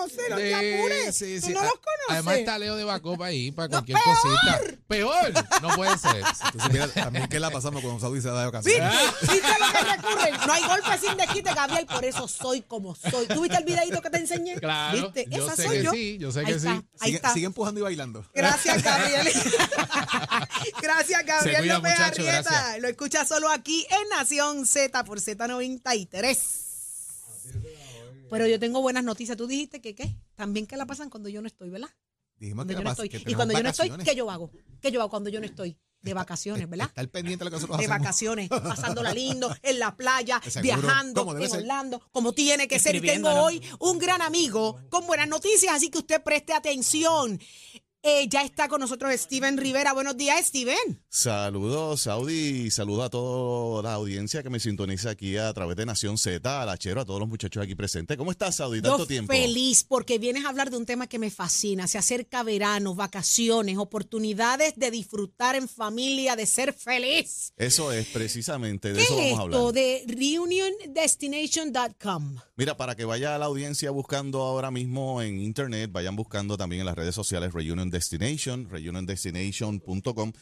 no 0.00 0.06
los 0.06 0.12
conoces, 0.12 0.30
no 0.30 0.36
te 0.36 0.48
Sí, 0.48 0.74
apures. 0.74 1.16
sí, 1.16 1.40
tú 1.40 1.46
sí. 1.46 1.52
no 1.52 1.62
los 1.62 1.72
además 2.08 2.36
está 2.38 2.58
Leo 2.58 2.76
de 2.76 2.84
Bacopa 2.84 3.26
ahí 3.26 3.50
para 3.52 3.68
cualquier 3.68 3.98
cosita. 4.02 4.60
Peor, 4.88 5.32
no 5.62 5.68
puede 5.76 5.96
ser. 5.98 6.16
Entonces, 6.44 6.72
mira, 6.72 6.88
también 6.88 7.28
que 7.28 7.38
la 7.38 7.50
pasamos 7.50 7.82
con 7.82 8.00
Saudi 8.00 8.20
se 8.20 8.28
da 8.28 8.42
de 8.42 8.46
ocasión. 8.48 8.80
¿Viste? 8.90 9.32
¿Viste 9.32 9.48
lo 9.60 9.72
que 9.72 9.96
recurren? 9.96 10.34
No 10.46 10.52
hay 10.52 10.62
golpe 10.64 10.98
sin 10.98 11.16
desquite, 11.16 11.54
Gabriel, 11.54 11.86
por 11.86 12.04
eso 12.04 12.26
soy 12.26 12.62
como 12.62 12.94
soy. 12.94 13.26
¿Tú 13.26 13.42
viste 13.42 13.56
el 13.58 13.64
videito 13.64 14.02
que 14.02 14.10
te 14.10 14.18
enseñé? 14.18 14.56
Claro, 14.56 15.00
¿Viste? 15.12 15.26
yo 15.30 15.46
Esa 15.46 15.56
sé 15.56 15.62
soy 15.64 15.76
que 15.78 15.82
yo. 15.84 15.90
sí, 15.92 16.18
yo 16.18 16.32
sé 16.32 16.40
Ahí 16.40 16.46
que 16.46 16.52
está, 16.52 16.70
sí. 16.74 16.76
Ahí 17.00 17.06
Sigue, 17.06 17.16
está. 17.16 17.32
sigue 17.34 17.46
empujando 17.46 17.80
y 17.80 17.82
bailando. 17.84 18.24
Gracias, 18.34 18.82
Gabriel. 18.82 19.28
gracias, 20.82 21.24
Gabriel 21.26 21.68
López 21.68 21.98
Arrieta. 22.00 22.78
Lo 22.78 22.88
escucha 22.88 23.24
solo 23.24 23.48
aquí 23.50 23.86
en 23.90 24.08
Nación 24.08 24.66
Z 24.66 25.04
por 25.04 25.20
Z93. 25.20 26.69
Pero 28.30 28.46
yo 28.46 28.58
tengo 28.58 28.80
buenas 28.80 29.04
noticias. 29.04 29.36
Tú 29.36 29.46
dijiste 29.46 29.80
que 29.80 29.94
qué? 29.94 30.16
También 30.34 30.66
que 30.66 30.76
la 30.76 30.86
pasan 30.86 31.10
cuando 31.10 31.28
yo 31.28 31.40
no 31.42 31.46
estoy, 31.48 31.70
¿verdad? 31.70 31.90
Dijimos 32.38 32.64
Cuando 32.64 32.72
que, 32.72 32.78
yo 32.78 32.84
la 32.84 32.84
no 32.84 32.90
estoy. 32.92 33.08
que 33.08 33.30
Y 33.30 33.34
cuando 33.34 33.54
yo 33.54 33.62
no 33.62 33.68
estoy. 33.68 33.90
¿qué 34.04 34.14
yo 34.14 34.30
hago? 34.30 34.50
¿Qué 34.80 34.90
yo 34.90 35.00
hago 35.00 35.10
cuando 35.10 35.28
yo 35.28 35.40
no 35.40 35.46
estoy? 35.46 35.76
De 36.00 36.14
vacaciones, 36.14 36.66
¿verdad? 36.70 36.86
Estar 36.86 37.06
pendiente 37.10 37.44
de 37.44 37.50
lo 37.50 37.50
que 37.50 37.56
nosotros 37.56 37.76
de 37.76 37.84
hacemos. 37.84 38.00
vacaciones, 38.00 38.48
pasándola 38.48 39.12
lindo, 39.12 39.54
en 39.62 39.78
la 39.78 39.94
playa, 39.94 40.40
viajando, 40.62 41.36
en 41.36 41.50
ser. 41.50 41.60
Orlando, 41.60 42.00
como 42.10 42.32
tiene 42.32 42.66
que 42.66 42.78
ser. 42.78 42.96
Y 42.96 43.02
tengo 43.02 43.28
hoy 43.28 43.60
un 43.80 43.98
gran 43.98 44.22
amigo 44.22 44.80
con 44.88 45.06
buenas 45.06 45.28
noticias, 45.28 45.74
así 45.74 45.90
que 45.90 45.98
usted 45.98 46.22
preste 46.22 46.54
atención. 46.54 47.38
Eh, 48.02 48.28
ya 48.30 48.40
está 48.42 48.66
con 48.66 48.80
nosotros 48.80 49.12
Steven 49.14 49.58
Rivera. 49.58 49.92
Buenos 49.92 50.16
días, 50.16 50.46
Steven. 50.46 51.02
Saludos, 51.10 52.00
Saudi, 52.00 52.70
saludos 52.70 53.04
a 53.04 53.10
toda 53.10 53.82
la 53.82 53.92
audiencia 53.92 54.42
que 54.42 54.48
me 54.48 54.58
sintoniza 54.58 55.10
aquí 55.10 55.36
a 55.36 55.52
través 55.52 55.76
de 55.76 55.84
Nación 55.84 56.16
Z, 56.16 56.62
a 56.62 56.64
la 56.64 56.78
Chero, 56.78 57.02
a 57.02 57.04
todos 57.04 57.20
los 57.20 57.28
muchachos 57.28 57.62
aquí 57.62 57.74
presentes. 57.74 58.16
¿Cómo 58.16 58.30
estás, 58.30 58.56
Saudi? 58.56 58.80
Tanto 58.80 59.00
Yo 59.00 59.06
tiempo. 59.06 59.34
feliz 59.34 59.84
porque 59.84 60.18
vienes 60.18 60.46
a 60.46 60.48
hablar 60.48 60.70
de 60.70 60.78
un 60.78 60.86
tema 60.86 61.08
que 61.08 61.18
me 61.18 61.30
fascina. 61.30 61.86
Se 61.88 61.98
acerca 61.98 62.42
verano, 62.42 62.94
vacaciones, 62.94 63.76
oportunidades 63.76 64.72
de 64.76 64.90
disfrutar 64.90 65.54
en 65.56 65.68
familia, 65.68 66.36
de 66.36 66.46
ser 66.46 66.72
feliz. 66.72 67.52
Eso 67.58 67.92
es, 67.92 68.06
precisamente, 68.06 68.94
de 68.94 68.98
¿Qué 68.98 69.02
eso 69.04 69.20
es 69.20 69.36
vamos 69.36 69.38
a 69.38 69.42
hablar. 69.42 69.72
de 69.74 70.04
reuniondestination.com? 70.06 72.36
Mira, 72.56 72.78
para 72.78 72.96
que 72.96 73.04
vaya 73.04 73.34
a 73.34 73.38
la 73.38 73.44
audiencia 73.46 73.90
buscando 73.90 74.40
ahora 74.40 74.70
mismo 74.70 75.20
en 75.20 75.38
internet, 75.38 75.90
vayan 75.92 76.16
buscando 76.16 76.56
también 76.56 76.80
en 76.80 76.86
las 76.86 76.94
redes 76.96 77.14
sociales 77.14 77.52
Reunion 77.52 77.89
Destination, 77.90 78.68
reuniondestination.com. 78.68 80.32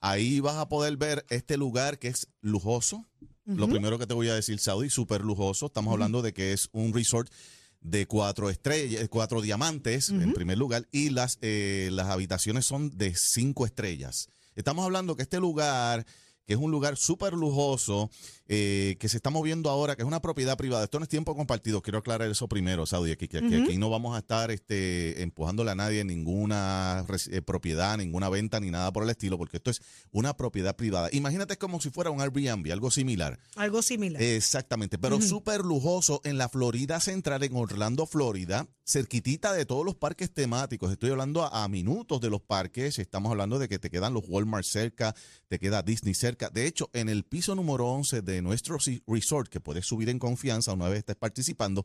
Ahí 0.00 0.40
vas 0.40 0.56
a 0.56 0.68
poder 0.68 0.96
ver 0.96 1.26
este 1.28 1.56
lugar 1.56 1.98
que 1.98 2.08
es 2.08 2.28
lujoso. 2.40 3.06
Lo 3.44 3.66
primero 3.66 3.98
que 3.98 4.06
te 4.06 4.12
voy 4.12 4.28
a 4.28 4.34
decir, 4.34 4.58
Saudi, 4.58 4.90
súper 4.90 5.22
lujoso. 5.22 5.66
Estamos 5.66 5.92
hablando 5.92 6.20
de 6.20 6.34
que 6.34 6.52
es 6.52 6.68
un 6.72 6.92
resort 6.92 7.32
de 7.80 8.06
cuatro 8.06 8.50
estrellas, 8.50 9.08
cuatro 9.08 9.40
diamantes 9.40 10.10
en 10.10 10.34
primer 10.34 10.58
lugar, 10.58 10.86
y 10.92 11.10
las, 11.10 11.38
eh, 11.40 11.88
las 11.92 12.08
habitaciones 12.08 12.66
son 12.66 12.96
de 12.96 13.14
cinco 13.14 13.64
estrellas. 13.64 14.28
Estamos 14.54 14.84
hablando 14.84 15.16
que 15.16 15.22
este 15.22 15.38
lugar, 15.38 16.04
que 16.44 16.54
es 16.54 16.58
un 16.58 16.70
lugar 16.70 16.96
súper 16.96 17.32
lujoso, 17.32 18.10
eh, 18.50 18.96
que 18.98 19.08
se 19.10 19.18
está 19.18 19.28
moviendo 19.28 19.68
ahora, 19.68 19.94
que 19.94 20.02
es 20.02 20.08
una 20.08 20.20
propiedad 20.20 20.56
privada. 20.56 20.84
Esto 20.84 20.98
no 20.98 21.02
es 21.02 21.08
tiempo 21.08 21.36
compartido. 21.36 21.82
Quiero 21.82 21.98
aclarar 21.98 22.30
eso 22.30 22.48
primero, 22.48 22.86
Saudi, 22.86 23.12
aquí, 23.12 23.28
que, 23.28 23.46
que 23.46 23.62
aquí 23.62 23.76
no 23.76 23.90
vamos 23.90 24.16
a 24.16 24.20
estar 24.20 24.50
este, 24.50 25.22
empujándole 25.22 25.70
a 25.70 25.74
nadie 25.74 26.02
ninguna 26.04 27.04
eh, 27.30 27.42
propiedad, 27.42 27.98
ninguna 27.98 28.30
venta, 28.30 28.58
ni 28.58 28.70
nada 28.70 28.90
por 28.92 29.02
el 29.02 29.10
estilo, 29.10 29.36
porque 29.36 29.58
esto 29.58 29.70
es 29.70 29.82
una 30.12 30.34
propiedad 30.36 30.74
privada. 30.76 31.10
Imagínate 31.12 31.54
es 31.54 31.58
como 31.58 31.80
si 31.80 31.90
fuera 31.90 32.10
un 32.10 32.20
Airbnb, 32.22 32.72
algo 32.72 32.90
similar. 32.90 33.38
Algo 33.54 33.82
similar. 33.82 34.22
Exactamente, 34.22 34.98
pero 34.98 35.16
Ujú. 35.16 35.26
súper 35.26 35.62
lujoso 35.62 36.20
en 36.24 36.38
la 36.38 36.48
Florida 36.48 37.00
Central, 37.00 37.42
en 37.42 37.54
Orlando, 37.54 38.06
Florida, 38.06 38.66
cerquitita 38.86 39.52
de 39.52 39.66
todos 39.66 39.84
los 39.84 39.96
parques 39.96 40.32
temáticos. 40.32 40.90
Estoy 40.90 41.10
hablando 41.10 41.44
a, 41.44 41.64
a 41.64 41.68
minutos 41.68 42.20
de 42.22 42.30
los 42.30 42.40
parques, 42.40 42.98
estamos 42.98 43.30
hablando 43.30 43.58
de 43.58 43.68
que 43.68 43.78
te 43.78 43.90
quedan 43.90 44.14
los 44.14 44.24
Walmart 44.26 44.64
cerca, 44.64 45.14
te 45.48 45.58
queda 45.58 45.82
Disney 45.82 46.14
cerca. 46.14 46.48
De 46.48 46.66
hecho, 46.66 46.88
en 46.94 47.10
el 47.10 47.24
piso 47.24 47.54
número 47.54 47.86
11 47.88 48.22
de 48.22 48.37
nuestro 48.42 48.78
resort, 49.06 49.48
que 49.48 49.60
puedes 49.60 49.86
subir 49.86 50.08
en 50.08 50.18
confianza 50.18 50.72
una 50.72 50.88
vez 50.88 51.00
estés 51.00 51.16
participando, 51.16 51.84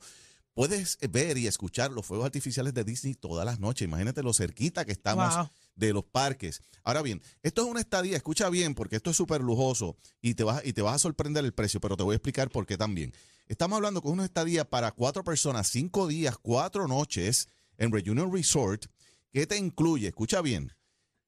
puedes 0.53 0.97
ver 1.09 1.37
y 1.37 1.47
escuchar 1.47 1.91
los 1.91 2.05
fuegos 2.05 2.25
artificiales 2.25 2.73
de 2.73 2.83
Disney 2.83 3.15
todas 3.15 3.45
las 3.45 3.59
noches. 3.59 3.87
Imagínate 3.87 4.21
lo 4.23 4.33
cerquita 4.33 4.85
que 4.85 4.91
estamos 4.91 5.35
Wow. 5.35 5.49
de 5.75 5.93
los 5.93 6.03
parques. 6.03 6.61
Ahora 6.83 7.01
bien, 7.01 7.21
esto 7.41 7.63
es 7.63 7.67
una 7.67 7.79
estadía, 7.79 8.15
escucha 8.17 8.49
bien, 8.49 8.75
porque 8.75 8.95
esto 8.97 9.09
es 9.09 9.17
súper 9.17 9.41
lujoso 9.41 9.97
y 10.21 10.35
te, 10.35 10.43
vas, 10.43 10.61
y 10.65 10.73
te 10.73 10.81
vas 10.81 10.95
a 10.95 10.99
sorprender 10.99 11.43
el 11.43 11.53
precio, 11.53 11.79
pero 11.81 11.97
te 11.97 12.03
voy 12.03 12.13
a 12.13 12.17
explicar 12.17 12.49
por 12.49 12.65
qué 12.65 12.77
también. 12.77 13.13
Estamos 13.47 13.75
hablando 13.77 14.01
con 14.01 14.11
una 14.13 14.25
estadía 14.25 14.69
para 14.69 14.91
cuatro 14.91 15.23
personas, 15.23 15.67
cinco 15.67 16.07
días, 16.07 16.37
cuatro 16.37 16.87
noches 16.87 17.47
en 17.77 17.91
Reunion 17.91 18.31
Resort, 18.31 18.85
que 19.31 19.47
te 19.47 19.57
incluye, 19.57 20.07
escucha 20.09 20.41
bien, 20.41 20.71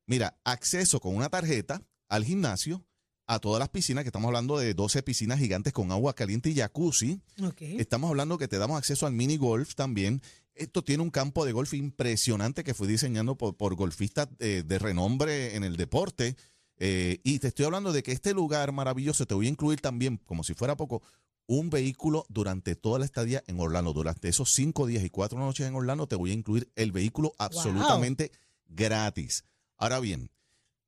mira, 0.05 0.37
acceso 0.43 0.99
con 0.99 1.15
una 1.15 1.29
tarjeta 1.29 1.81
al 2.07 2.23
gimnasio, 2.23 2.85
a 3.27 3.39
todas 3.39 3.59
las 3.59 3.69
piscinas, 3.69 4.03
que 4.03 4.09
estamos 4.09 4.27
hablando 4.27 4.57
de 4.57 4.73
12 4.73 5.03
piscinas 5.03 5.39
gigantes 5.39 5.73
con 5.73 5.91
agua 5.91 6.13
caliente 6.13 6.49
y 6.49 6.55
jacuzzi. 6.55 7.19
Estamos 7.59 8.09
hablando 8.09 8.37
que 8.37 8.47
te 8.47 8.57
damos 8.57 8.77
acceso 8.77 9.07
al 9.07 9.13
mini 9.13 9.37
golf 9.37 9.75
también. 9.75 10.21
Esto 10.53 10.83
tiene 10.83 11.03
un 11.03 11.09
campo 11.09 11.45
de 11.45 11.51
golf 11.51 11.73
impresionante 11.73 12.63
que 12.63 12.73
fue 12.73 12.87
diseñado 12.87 13.35
por, 13.35 13.57
por 13.57 13.75
golfistas 13.75 14.29
eh, 14.39 14.63
de 14.65 14.79
renombre 14.79 15.55
en 15.55 15.63
el 15.63 15.75
deporte. 15.75 16.35
Eh, 16.77 17.19
y 17.23 17.39
te 17.39 17.47
estoy 17.47 17.65
hablando 17.65 17.93
de 17.93 18.03
que 18.03 18.11
este 18.11 18.33
lugar 18.33 18.71
maravilloso 18.71 19.25
te 19.25 19.33
voy 19.33 19.47
a 19.47 19.49
incluir 19.49 19.81
también, 19.81 20.17
como 20.25 20.43
si 20.43 20.53
fuera 20.53 20.75
poco, 20.75 21.01
un 21.47 21.69
vehículo 21.69 22.25
durante 22.29 22.75
toda 22.75 22.99
la 22.99 23.05
estadía 23.05 23.43
en 23.47 23.59
Orlando. 23.59 23.93
Durante 23.93 24.29
esos 24.29 24.53
cinco 24.53 24.85
días 24.87 25.03
y 25.03 25.09
cuatro 25.09 25.39
noches 25.39 25.67
en 25.67 25.75
Orlando 25.75 26.07
te 26.07 26.15
voy 26.15 26.31
a 26.31 26.33
incluir 26.33 26.71
el 26.75 26.91
vehículo 26.91 27.33
absolutamente 27.37 28.31
gratis. 28.67 29.45
Ahora 29.77 29.99
bien, 29.99 30.29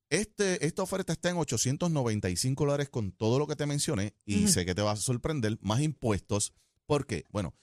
este, 0.10 0.66
esta 0.66 0.84
oferta 0.84 1.14
está 1.14 1.30
en 1.30 1.38
895 1.38 2.64
dólares 2.64 2.90
con 2.90 3.12
todo 3.12 3.40
lo 3.40 3.48
que 3.48 3.56
te 3.56 3.66
mencioné 3.66 4.14
y 4.26 4.48
sé 4.48 4.66
que 4.66 4.76
te 4.76 4.82
va 4.82 4.92
a 4.92 4.96
sorprender, 4.96 5.58
más 5.62 5.82
impuestos. 5.82 6.54
¿Por 6.86 7.06
qué? 7.06 7.26
Bueno, 7.30 7.54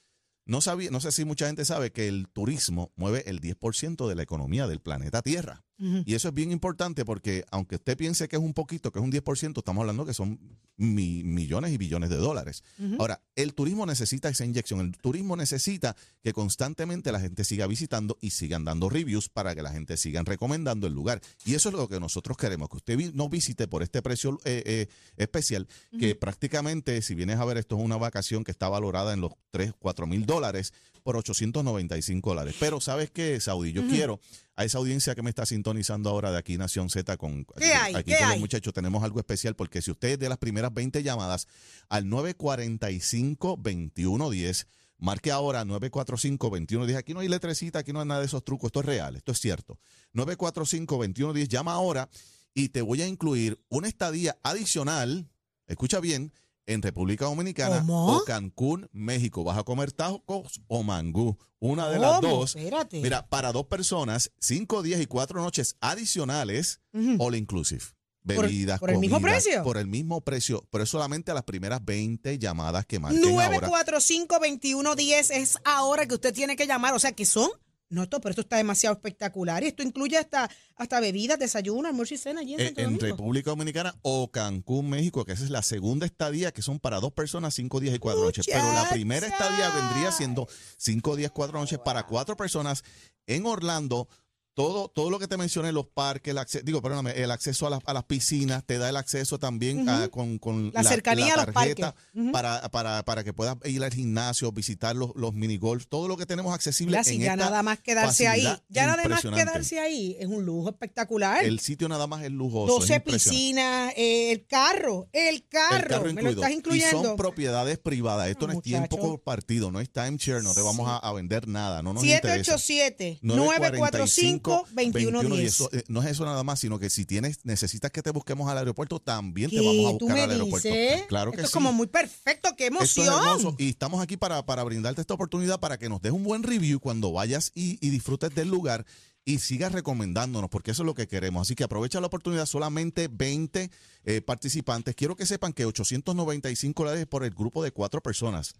no, 0.45 0.61
sabía, 0.61 0.91
no 0.91 0.99
sé 0.99 1.11
si 1.11 1.25
mucha 1.25 1.47
gente 1.47 1.65
sabe 1.65 1.91
que 1.91 2.07
el 2.07 2.27
turismo 2.29 2.93
mueve 2.95 3.23
el 3.27 3.41
10% 3.41 4.07
de 4.07 4.15
la 4.15 4.23
economía 4.23 4.67
del 4.67 4.79
planeta 4.79 5.21
Tierra. 5.21 5.64
Y 6.05 6.13
eso 6.15 6.29
es 6.29 6.33
bien 6.33 6.51
importante 6.51 7.03
porque 7.03 7.43
aunque 7.51 7.75
usted 7.75 7.97
piense 7.97 8.27
que 8.29 8.37
es 8.37 8.41
un 8.41 8.53
poquito, 8.53 8.91
que 8.91 8.99
es 8.99 9.03
un 9.03 9.11
10%, 9.11 9.57
estamos 9.57 9.81
hablando 9.81 10.05
que 10.05 10.13
son 10.13 10.39
mi- 10.77 11.23
millones 11.23 11.71
y 11.73 11.77
billones 11.77 12.09
de 12.09 12.15
dólares. 12.15 12.63
Ahora, 12.99 13.21
el 13.35 13.53
turismo 13.53 13.85
necesita 13.85 14.29
esa 14.29 14.45
inyección. 14.45 14.79
El 14.79 14.97
turismo 14.97 15.35
necesita 15.35 15.95
que 16.23 16.31
constantemente 16.33 17.11
la 17.11 17.19
gente 17.19 17.43
siga 17.43 17.67
visitando 17.67 18.17
y 18.21 18.29
sigan 18.29 18.63
dando 18.63 18.89
reviews 18.89 19.27
para 19.29 19.53
que 19.53 19.61
la 19.61 19.71
gente 19.71 19.97
siga 19.97 20.21
recomendando 20.23 20.87
el 20.87 20.93
lugar. 20.93 21.19
Y 21.45 21.55
eso 21.55 21.69
es 21.69 21.75
lo 21.75 21.89
que 21.89 21.99
nosotros 21.99 22.37
queremos, 22.37 22.69
que 22.69 22.77
usted 22.77 23.13
nos 23.13 23.29
visite 23.29 23.67
por 23.67 23.83
este 23.83 24.01
precio 24.01 24.39
eh, 24.45 24.63
eh, 24.65 24.87
especial, 25.17 25.67
que 25.99 26.15
prácticamente, 26.15 27.01
si 27.01 27.15
vienes 27.15 27.37
a 27.39 27.45
ver, 27.45 27.57
esto 27.57 27.77
es 27.77 27.83
una 27.83 27.97
vacación 27.97 28.43
que 28.43 28.51
está 28.51 28.69
valorada 28.69 29.13
en 29.13 29.21
los 29.21 29.33
3, 29.51 29.73
4 29.79 30.07
mil 30.07 30.25
dólares 30.25 30.71
por 31.03 31.17
895 31.17 32.29
dólares. 32.29 32.55
Pero 32.59 32.79
¿sabes 32.81 33.11
qué, 33.11 33.39
Saudi? 33.39 33.71
Yo 33.71 33.87
quiero 33.87 34.19
a 34.55 34.63
esa 34.63 34.77
audiencia 34.77 35.15
que 35.15 35.21
me 35.21 35.29
está 35.29 35.45
sintonizando 35.45 36.09
ahora 36.09 36.31
de 36.31 36.37
aquí 36.37 36.57
Nación 36.57 36.89
Z 36.89 37.17
con, 37.17 37.45
¿Qué 37.57 37.73
hay? 37.73 37.95
aquí 37.95 38.11
¿Qué 38.11 38.17
con 38.17 38.27
hay? 38.27 38.31
los 38.33 38.39
muchachos 38.39 38.73
tenemos 38.73 39.03
algo 39.03 39.19
especial 39.19 39.55
porque 39.55 39.81
si 39.81 39.91
usted 39.91 40.09
es 40.09 40.19
de 40.19 40.29
las 40.29 40.37
primeras 40.37 40.73
20 40.73 41.03
llamadas 41.03 41.47
al 41.89 42.05
945-2110, 42.05 44.67
marque 44.97 45.31
ahora 45.31 45.63
945-2110. 45.65 46.95
Aquí 46.95 47.13
no 47.13 47.19
hay 47.19 47.27
letrecita, 47.27 47.79
aquí 47.79 47.93
no 47.93 48.01
hay 48.01 48.07
nada 48.07 48.21
de 48.21 48.27
esos 48.27 48.43
trucos, 48.43 48.69
esto 48.69 48.79
es 48.79 48.85
real, 48.85 49.15
esto 49.15 49.31
es 49.31 49.39
cierto. 49.39 49.79
945-2110, 50.13 51.47
llama 51.47 51.73
ahora 51.73 52.09
y 52.53 52.69
te 52.69 52.81
voy 52.81 53.01
a 53.01 53.07
incluir 53.07 53.59
una 53.69 53.87
estadía 53.87 54.37
adicional, 54.43 55.27
escucha 55.67 55.99
bien, 55.99 56.31
en 56.67 56.81
República 56.81 57.25
Dominicana 57.25 57.79
¿Cómo? 57.79 58.17
o 58.17 58.23
Cancún, 58.25 58.89
México. 58.91 59.43
¿Vas 59.43 59.57
a 59.57 59.63
comer 59.63 59.91
tacos 59.91 60.61
o 60.67 60.83
mangú? 60.83 61.37
Una 61.59 61.89
de 61.89 61.99
las 61.99 62.19
¿Cómo? 62.21 62.27
dos. 62.39 62.55
Espérate. 62.55 63.01
Mira, 63.01 63.27
para 63.27 63.51
dos 63.51 63.65
personas, 63.65 64.31
cinco 64.39 64.81
días 64.83 64.99
y 65.01 65.05
cuatro 65.05 65.41
noches 65.41 65.77
adicionales, 65.81 66.81
all 67.19 67.35
inclusive. 67.35 67.83
¿Por- 68.25 68.45
Bebidas, 68.47 68.79
por 68.79 68.89
el 68.89 68.97
mismo 68.97 69.21
precio? 69.21 69.61
Por 69.63 69.77
el 69.77 69.85
mismo 69.85 70.21
precio, 70.21 70.67
pero 70.71 70.83
es 70.83 70.89
solamente 70.89 71.29
a 71.29 71.35
las 71.35 71.43
primeras 71.43 71.85
20 71.85 72.39
llamadas 72.39 72.83
que 72.87 72.97
marquen 72.99 73.23
ahora. 73.39 73.69
945-2110 73.69 75.31
es 75.31 75.57
ahora 75.63 76.07
que 76.07 76.15
usted 76.15 76.33
tiene 76.33 76.55
que 76.55 76.65
llamar. 76.67 76.93
O 76.95 76.99
sea, 76.99 77.11
que 77.11 77.25
son? 77.25 77.49
No, 77.89 78.03
esto, 78.03 78.19
pero 78.19 78.31
esto 78.31 78.41
está 78.41 78.57
demasiado 78.57 78.95
espectacular. 78.95 79.63
Y 79.63 79.67
esto 79.67 79.83
incluye 79.83 80.17
hasta, 80.17 80.49
hasta 80.75 80.99
bebidas, 80.99 81.37
desayuno, 81.37 81.87
almuerzo 81.87 82.15
y 82.15 82.17
cena 82.17 82.41
allí 82.41 82.55
en 82.55 82.59
Eh, 82.59 82.65
Santo 82.65 82.81
en 82.81 82.85
Domingo. 82.97 83.05
República 83.05 83.49
Dominicana 83.51 83.95
o 84.01 84.31
Cancún, 84.31 84.89
México, 84.89 85.23
que 85.23 85.33
esa 85.33 85.43
es 85.43 85.51
la 85.51 85.61
segunda 85.61 86.05
estadía, 86.05 86.51
que 86.51 86.61
son 86.63 86.79
para 86.79 86.99
dos 86.99 87.13
personas, 87.13 87.53
cinco 87.53 87.79
días 87.79 87.95
y 87.95 87.99
cuatro 87.99 88.23
noches. 88.23 88.45
Pero 88.51 88.73
la 88.73 88.89
primera 88.89 89.27
estadía 89.27 89.69
vendría 89.69 90.11
siendo 90.11 90.47
cinco 90.77 91.15
días, 91.15 91.31
cuatro 91.31 91.59
noches 91.59 91.77
para 91.77 92.07
cuatro 92.07 92.35
personas 92.35 92.83
en 93.27 93.45
Orlando, 93.45 94.07
todo, 94.55 94.87
todo 94.87 95.09
lo 95.11 95.19
que 95.19 95.27
te 95.27 95.37
mencioné, 95.37 95.71
los 95.73 95.85
parques, 95.85 96.31
el 96.31 96.37
acceso, 96.37 96.63
digo, 96.65 96.81
perdóname, 96.81 97.11
el 97.21 97.29
acceso 97.29 97.67
a, 97.67 97.69
las- 97.69 97.81
a 97.85 97.93
las 97.93 98.05
piscinas, 98.05 98.63
te 98.65 98.77
da 98.77 98.89
el 98.89 98.95
acceso 98.95 99.37
también 99.37 99.87
ah, 99.89 100.07
con, 100.09 100.39
con 100.39 100.71
La 100.73 100.83
cercanía 100.83 101.33
a 101.33 101.45
los 101.45 101.53
tarjeta 101.53 101.93
parques. 101.93 102.31
Para, 102.31 102.61
para, 102.69 103.03
para 103.05 103.23
que 103.25 103.33
puedas 103.33 103.57
ir 103.65 103.83
al 103.83 103.93
gimnasio, 103.93 104.51
visitar 104.53 104.95
los, 104.95 105.11
los 105.15 105.33
mini 105.33 105.57
golf, 105.57 105.85
todo 105.89 106.07
lo 106.07 106.15
que 106.17 106.25
tenemos 106.25 106.53
accesible 106.53 107.03
si 107.03 107.15
en 107.15 107.21
ya 107.21 107.33
esta 107.33 107.45
nada 107.45 107.61
más 107.63 107.79
quedarse 107.81 108.27
ahí, 108.29 108.47
ya 108.69 108.85
nada 108.87 109.07
más 109.09 109.21
quedarse 109.21 109.79
ahí 109.79 110.15
es 110.19 110.27
un 110.27 110.45
lujo 110.45 110.69
espectacular. 110.69 111.43
El 111.43 111.59
sitio 111.59 111.89
nada 111.89 112.07
más 112.07 112.23
es 112.23 112.31
lujoso. 112.31 112.73
es 112.75 112.79
12 112.79 112.95
impresionante. 112.95 113.11
piscinas, 113.35 113.93
eh, 113.97 114.31
el 114.31 114.47
carro, 114.47 115.09
el 115.11 115.45
carro, 115.49 115.75
El 115.75 115.83
carro 115.87 116.13
me 116.13 116.21
lo 116.21 116.29
estás 116.29 116.51
Y 116.51 116.53
incluyendo. 116.53 117.03
son 117.03 117.17
propiedades 117.17 117.77
privadas. 117.77 118.29
Esto 118.29 118.47
no 118.47 118.53
es 118.53 118.61
tiempo 118.61 118.95
muchacho. 118.95 119.09
compartido, 119.11 119.69
no 119.69 119.81
es 119.81 119.89
timeshare, 119.91 120.41
no 120.41 120.53
te 120.53 120.61
vamos 120.61 120.87
a, 120.87 120.95
a 120.97 121.11
vender 121.11 121.45
nada, 121.49 121.81
no 121.83 121.93
nos 121.93 122.03
interesa. 122.05 122.57
787 122.57 123.19
945 123.21 124.44
2110 124.51 125.43
Eso, 125.53 125.69
eh, 125.73 125.83
No 125.87 126.01
es 126.01 126.09
eso 126.09 126.25
nada 126.25 126.43
más, 126.43 126.59
sino 126.59 126.79
que 126.79 126.89
si 126.89 127.05
tienes, 127.05 127.39
necesitas 127.43 127.91
que 127.91 128.01
te 128.01 128.11
busquemos 128.11 128.49
al 128.49 128.57
aeropuerto, 128.57 128.99
también 128.99 129.49
te 129.49 129.57
vamos 129.57 129.93
a 129.93 129.97
¿Tú 129.97 130.05
buscar 130.05 130.19
al 130.23 130.31
aeropuerto. 130.31 130.67
dices? 130.67 131.03
Claro 131.07 131.31
que 131.31 131.37
Esto 131.37 131.45
es 131.45 131.51
sí. 131.51 131.53
como 131.53 131.73
muy 131.73 131.87
perfecto, 131.87 132.49
qué 132.57 132.67
Esto 132.67 132.83
es 132.83 132.97
emoción. 132.97 133.23
hermoso. 133.27 133.55
Y 133.57 133.69
estamos 133.69 134.01
aquí 134.01 134.17
para, 134.17 134.45
para 134.45 134.63
brindarte 134.63 135.01
esta 135.01 135.13
oportunidad 135.13 135.59
para 135.59 135.77
que 135.77 135.89
nos 135.89 136.01
des 136.01 136.11
un 136.11 136.23
buen 136.23 136.43
review 136.43 136.79
cuando 136.79 137.11
vayas 137.11 137.51
y, 137.55 137.77
y 137.85 137.89
disfrutes 137.89 138.33
del 138.35 138.49
lugar 138.49 138.85
y 139.27 139.39
sigas 139.39 139.71
recomendándonos, 139.71 140.51
porque 140.51 140.69
eso 140.71 140.83
es 140.83 140.85
lo 140.85 140.93
que 140.93 141.07
queremos. 141.07 141.41
Así 141.47 141.55
que 141.55 141.63
aprovecha 141.63 141.99
la 141.99 142.07
oportunidad, 142.07 142.45
solamente 142.45 143.07
20 143.11 143.71
eh, 144.03 144.21
participantes. 144.21 144.93
Quiero 144.93 145.15
que 145.15 145.25
sepan 145.25 145.51
que 145.51 145.65
895 145.65 146.83
dólares 146.83 147.07
por 147.07 147.23
el 147.23 147.31
grupo 147.31 147.63
de 147.63 147.71
cuatro 147.71 148.01
personas. 148.01 148.53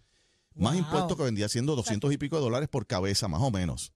Más 0.56 0.76
impuestos 0.78 1.17
que 1.17 1.24
vendría 1.24 1.50
siendo 1.50 1.76
200 1.76 2.12
y 2.13 2.17
pico 2.17 2.38
de 2.38 2.41
dólares 2.41 2.69
por 2.69 2.88
cabeza, 2.88 3.28
más 3.28 3.41
o 3.41 3.52
menos, 3.52 3.91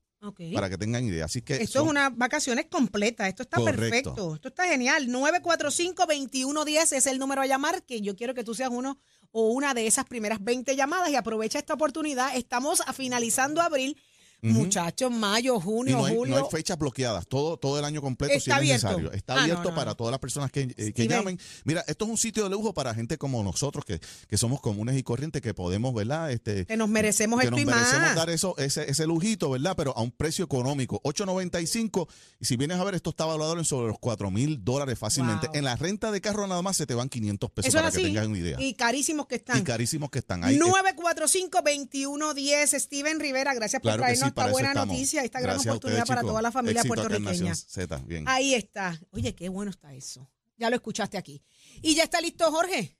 Para 0.53 0.69
que 0.69 0.77
tengan 0.77 1.03
idea. 1.05 1.25
Así 1.25 1.41
que 1.41 1.55
Esto 1.55 1.79
son- 1.79 1.85
es 1.87 1.91
unas 1.91 2.15
vacaciones 2.17 2.65
completas. 2.69 3.27
Esto 3.29 3.43
está 3.43 3.57
Correcto. 3.57 3.79
perfecto. 3.79 4.35
Esto 4.35 4.47
está 4.49 4.67
genial. 4.67 5.07
945-2110 5.07 6.91
es 6.93 7.05
el 7.07 7.19
número 7.19 7.41
a 7.41 7.45
llamar, 7.45 7.83
que 7.83 8.01
yo 8.01 8.15
quiero 8.15 8.33
que 8.33 8.43
tú 8.43 8.53
seas 8.53 8.69
uno 8.71 8.99
o 9.31 9.49
una 9.51 9.73
de 9.73 9.87
esas 9.87 10.05
primeras 10.05 10.43
20 10.43 10.75
llamadas 10.75 11.09
y 11.09 11.15
aprovecha 11.15 11.59
esta 11.59 11.73
oportunidad. 11.73 12.35
Estamos 12.35 12.81
a 12.85 12.93
finalizando 12.93 13.61
abril. 13.61 13.97
Muchachos, 14.41 15.11
mayo, 15.11 15.57
Y 15.57 15.61
junio, 15.61 15.97
no 15.97 16.05
hay, 16.05 16.13
no 16.13 16.19
julio. 16.19 16.37
hay 16.37 16.43
fechas 16.51 16.77
bloqueadas, 16.77 17.27
todo, 17.27 17.57
todo 17.57 17.77
el 17.79 17.85
año 17.85 18.01
completo 18.01 18.33
Está 18.33 18.43
si 18.43 18.49
es 18.51 18.55
abierto. 18.83 18.87
necesario. 18.87 19.11
Está 19.11 19.33
Ah, 19.33 19.35
no, 19.37 19.41
abierto 19.43 19.69
no, 19.69 19.75
para 19.75 19.91
no. 19.91 19.95
todas 19.95 20.11
las 20.11 20.19
personas 20.19 20.51
que, 20.51 20.73
eh, 20.77 20.93
que 20.93 21.07
llamen. 21.07 21.39
Mira, 21.65 21.83
esto 21.87 22.05
es 22.05 22.11
un 22.11 22.17
sitio 22.17 22.43
de 22.43 22.49
lujo 22.49 22.73
para 22.73 22.93
gente 22.95 23.17
como 23.17 23.43
nosotros, 23.43 23.83
que, 23.85 23.99
que 24.27 24.37
somos 24.37 24.61
comunes 24.61 24.97
y 24.97 25.03
corrientes, 25.03 25.41
que 25.41 25.53
podemos, 25.53 25.93
¿verdad? 25.93 26.31
Este, 26.31 26.65
que 26.65 26.77
nos 26.77 26.89
merecemos 26.89 27.39
que 27.39 27.45
esto 27.45 27.55
nos 27.57 27.61
y 27.61 27.65
merecemos 27.65 28.01
más. 28.01 28.15
dar 28.15 28.29
eso, 28.29 28.55
ese, 28.57 28.89
ese 28.89 29.05
lujito, 29.05 29.49
¿verdad? 29.49 29.75
Pero 29.75 29.95
a 29.97 30.01
un 30.01 30.11
precio 30.11 30.45
económico, 30.45 31.01
8.95. 31.03 32.07
Y 32.39 32.45
si 32.45 32.55
vienes 32.57 32.77
a 32.79 32.83
ver, 32.83 32.95
esto 32.95 33.09
está 33.11 33.25
valorado 33.25 33.57
en 33.59 33.65
sobre 33.65 33.87
los 33.87 33.99
4 33.99 34.31
mil 34.31 34.63
dólares 34.63 34.97
fácilmente. 34.97 35.47
Wow. 35.47 35.55
En 35.57 35.63
la 35.65 35.75
renta 35.75 36.11
de 36.11 36.21
carro 36.21 36.47
nada 36.47 36.61
más 36.61 36.77
se 36.77 36.85
te 36.85 36.93
van 36.95 37.09
500 37.09 37.51
pesos 37.51 37.67
Eso 37.69 37.77
es 37.77 37.83
para 37.83 37.95
que 37.95 38.03
tengas 38.03 38.27
una 38.27 38.37
idea. 38.37 38.57
Y 38.61 38.73
carísimos 38.73 39.27
que 39.27 39.35
están. 39.35 39.57
Y 39.57 39.61
carísimos 39.63 40.09
que 40.09 40.19
están 40.19 40.43
ahí. 40.43 40.57
945-2110. 40.57 42.79
Steven 42.79 43.19
Rivera, 43.19 43.53
gracias 43.53 43.81
por 43.81 43.89
Claro 43.89 44.01
traernos 44.03 44.28
esta 44.29 44.51
buena 44.51 44.69
estamos. 44.69 44.95
noticia, 44.95 45.23
esta 45.23 45.39
gran 45.39 45.55
Gracias 45.55 45.67
a 45.67 45.71
oportunidad 45.75 46.03
ustedes, 46.03 46.17
para 46.17 46.27
toda 46.27 46.41
la 46.41 46.51
familia 46.51 46.81
Éxito 46.81 46.95
puertorriqueña. 46.95 47.49
Nación 47.49 47.55
Z, 47.55 47.97
bien. 48.05 48.25
Ahí 48.27 48.53
está. 48.53 48.99
Oye, 49.11 49.35
qué 49.35 49.49
bueno 49.49 49.71
está 49.71 49.93
eso. 49.93 50.29
Ya 50.57 50.69
lo 50.69 50.75
escuchaste 50.75 51.17
aquí. 51.17 51.43
Y 51.81 51.95
ya 51.95 52.03
está 52.03 52.19
listo, 52.21 52.51
Jorge. 52.51 52.97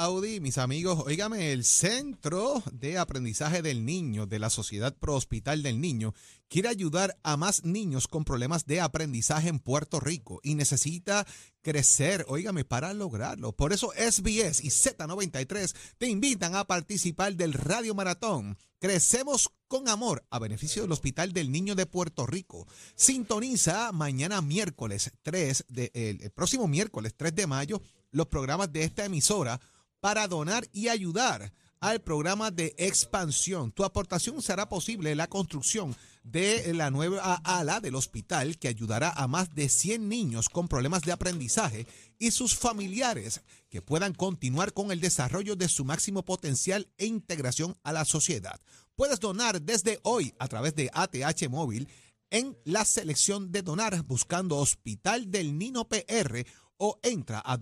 Saudi, 0.00 0.40
mis 0.40 0.56
amigos, 0.56 1.02
óigame, 1.04 1.52
el 1.52 1.62
Centro 1.62 2.62
de 2.72 2.96
Aprendizaje 2.96 3.60
del 3.60 3.84
Niño 3.84 4.24
de 4.24 4.38
la 4.38 4.48
Sociedad 4.48 4.96
Pro 4.96 5.14
Hospital 5.14 5.62
del 5.62 5.78
Niño 5.78 6.14
quiere 6.48 6.70
ayudar 6.70 7.18
a 7.22 7.36
más 7.36 7.64
niños 7.64 8.08
con 8.08 8.24
problemas 8.24 8.64
de 8.64 8.80
aprendizaje 8.80 9.50
en 9.50 9.58
Puerto 9.58 10.00
Rico 10.00 10.40
y 10.42 10.54
necesita 10.54 11.26
crecer, 11.60 12.24
óigame, 12.28 12.64
para 12.64 12.94
lograrlo. 12.94 13.52
Por 13.52 13.74
eso 13.74 13.92
SBS 13.92 14.64
y 14.64 14.68
Z93 14.68 15.76
te 15.98 16.08
invitan 16.08 16.54
a 16.54 16.64
participar 16.64 17.34
del 17.34 17.52
Radio 17.52 17.94
Maratón. 17.94 18.56
Crecemos 18.78 19.50
con 19.68 19.86
amor 19.86 20.24
a 20.30 20.38
beneficio 20.38 20.80
del 20.80 20.92
Hospital 20.92 21.34
del 21.34 21.52
Niño 21.52 21.74
de 21.74 21.84
Puerto 21.84 22.24
Rico. 22.26 22.66
Sintoniza 22.94 23.92
mañana 23.92 24.40
miércoles 24.40 25.12
3 25.20 25.66
de, 25.68 25.90
el 25.92 26.30
próximo 26.30 26.68
miércoles 26.68 27.12
3 27.18 27.34
de 27.34 27.46
mayo 27.46 27.82
los 28.12 28.28
programas 28.28 28.72
de 28.72 28.82
esta 28.82 29.04
emisora 29.04 29.60
para 30.00 30.28
donar 30.28 30.66
y 30.72 30.88
ayudar 30.88 31.52
al 31.80 32.02
programa 32.02 32.50
de 32.50 32.74
expansión. 32.76 33.72
Tu 33.72 33.84
aportación 33.84 34.42
será 34.42 34.68
posible 34.68 35.14
la 35.14 35.28
construcción 35.28 35.96
de 36.22 36.74
la 36.74 36.90
nueva 36.90 37.36
ala 37.36 37.80
del 37.80 37.94
hospital 37.94 38.58
que 38.58 38.68
ayudará 38.68 39.10
a 39.10 39.26
más 39.26 39.54
de 39.54 39.70
100 39.70 40.06
niños 40.08 40.50
con 40.50 40.68
problemas 40.68 41.02
de 41.02 41.12
aprendizaje 41.12 41.86
y 42.18 42.32
sus 42.32 42.54
familiares 42.54 43.40
que 43.70 43.80
puedan 43.80 44.12
continuar 44.12 44.74
con 44.74 44.92
el 44.92 45.00
desarrollo 45.00 45.56
de 45.56 45.68
su 45.68 45.86
máximo 45.86 46.22
potencial 46.22 46.88
e 46.98 47.06
integración 47.06 47.76
a 47.82 47.92
la 47.92 48.04
sociedad. 48.04 48.60
Puedes 48.94 49.18
donar 49.20 49.62
desde 49.62 49.98
hoy 50.02 50.34
a 50.38 50.48
través 50.48 50.74
de 50.74 50.90
ATH 50.92 51.48
Móvil 51.48 51.88
en 52.28 52.58
la 52.64 52.84
selección 52.84 53.50
de 53.50 53.62
donar 53.62 54.02
buscando 54.04 54.58
Hospital 54.58 55.30
del 55.30 55.56
Nino 55.56 55.88
PR 55.88 56.44
o 56.76 57.00
entra 57.02 57.40
a 57.40 57.56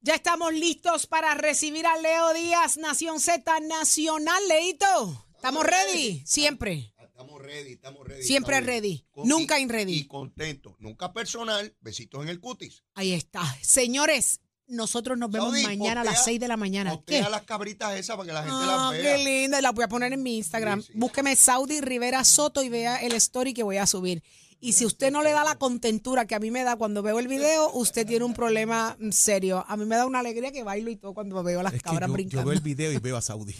Ya 0.00 0.14
estamos 0.14 0.52
listos 0.54 1.06
para 1.06 1.34
recibir 1.34 1.86
a 1.86 1.96
Leo 1.98 2.32
Díaz, 2.32 2.76
Nación 2.76 3.20
Z 3.20 3.60
Nacional, 3.60 4.40
Leito. 4.48 5.26
¿Estamos 5.34 5.64
ready? 5.64 6.22
Siempre. 6.24 6.94
Estamos 7.00 7.42
ready, 7.42 7.72
estamos 7.72 8.06
ready. 8.06 8.22
Siempre 8.22 8.54
estamos 8.56 8.74
ready. 8.74 9.06
Con- 9.10 9.28
Nunca 9.28 9.58
in 9.58 9.68
ready. 9.68 9.94
Y 9.94 10.06
contento. 10.06 10.76
Nunca 10.78 11.12
personal. 11.12 11.76
Besitos 11.80 12.22
en 12.22 12.28
el 12.28 12.40
cutis. 12.40 12.84
Ahí 12.94 13.12
está. 13.12 13.42
Señores, 13.60 14.40
nosotros 14.68 15.16
nos 15.18 15.30
vemos 15.30 15.48
Saudi, 15.52 15.64
mañana 15.64 16.02
a 16.02 16.04
las 16.04 16.14
postea- 16.14 16.24
6 16.24 16.40
de 16.40 16.48
la 16.48 16.56
mañana. 16.56 16.98
¿Qué? 17.06 17.20
las 17.22 17.42
cabritas 17.42 17.96
esas 17.98 18.16
para 18.16 18.26
que 18.26 18.32
la 18.32 18.42
gente 18.42 18.54
Ah, 18.60 18.90
las 18.90 19.02
vea. 19.02 19.16
qué 19.16 19.24
linda. 19.24 19.60
La 19.60 19.72
voy 19.72 19.84
a 19.84 19.88
poner 19.88 20.12
en 20.12 20.22
mi 20.22 20.36
Instagram. 20.38 20.82
Búsqueme 20.94 21.34
Saudi 21.36 21.80
Rivera 21.80 22.22
Soto 22.24 22.62
y 22.62 22.68
vea 22.68 22.96
el 22.96 23.12
story 23.12 23.54
que 23.54 23.62
voy 23.62 23.78
a 23.78 23.86
subir. 23.86 24.22
Y 24.60 24.72
si 24.72 24.84
usted 24.84 25.12
no 25.12 25.22
le 25.22 25.30
da 25.30 25.44
la 25.44 25.54
contentura 25.54 26.26
que 26.26 26.34
a 26.34 26.40
mí 26.40 26.50
me 26.50 26.64
da 26.64 26.74
cuando 26.74 27.00
veo 27.00 27.20
el 27.20 27.28
video, 27.28 27.70
usted 27.74 28.04
tiene 28.04 28.24
un 28.24 28.34
problema 28.34 28.96
serio. 29.12 29.64
A 29.68 29.76
mí 29.76 29.84
me 29.84 29.94
da 29.94 30.04
una 30.04 30.18
alegría 30.18 30.50
que 30.50 30.64
bailo 30.64 30.90
y 30.90 30.96
todo 30.96 31.14
cuando 31.14 31.40
veo 31.44 31.62
las 31.62 31.72
Es 31.74 31.80
que 31.80 31.84
cabras 31.84 32.02
yo, 32.02 32.06
yo 32.08 32.12
brincando. 32.14 32.44
veo 32.44 32.52
el 32.54 32.60
video 32.60 32.90
y 32.90 32.98
veo 32.98 33.16
a 33.16 33.22
Saudi. 33.22 33.54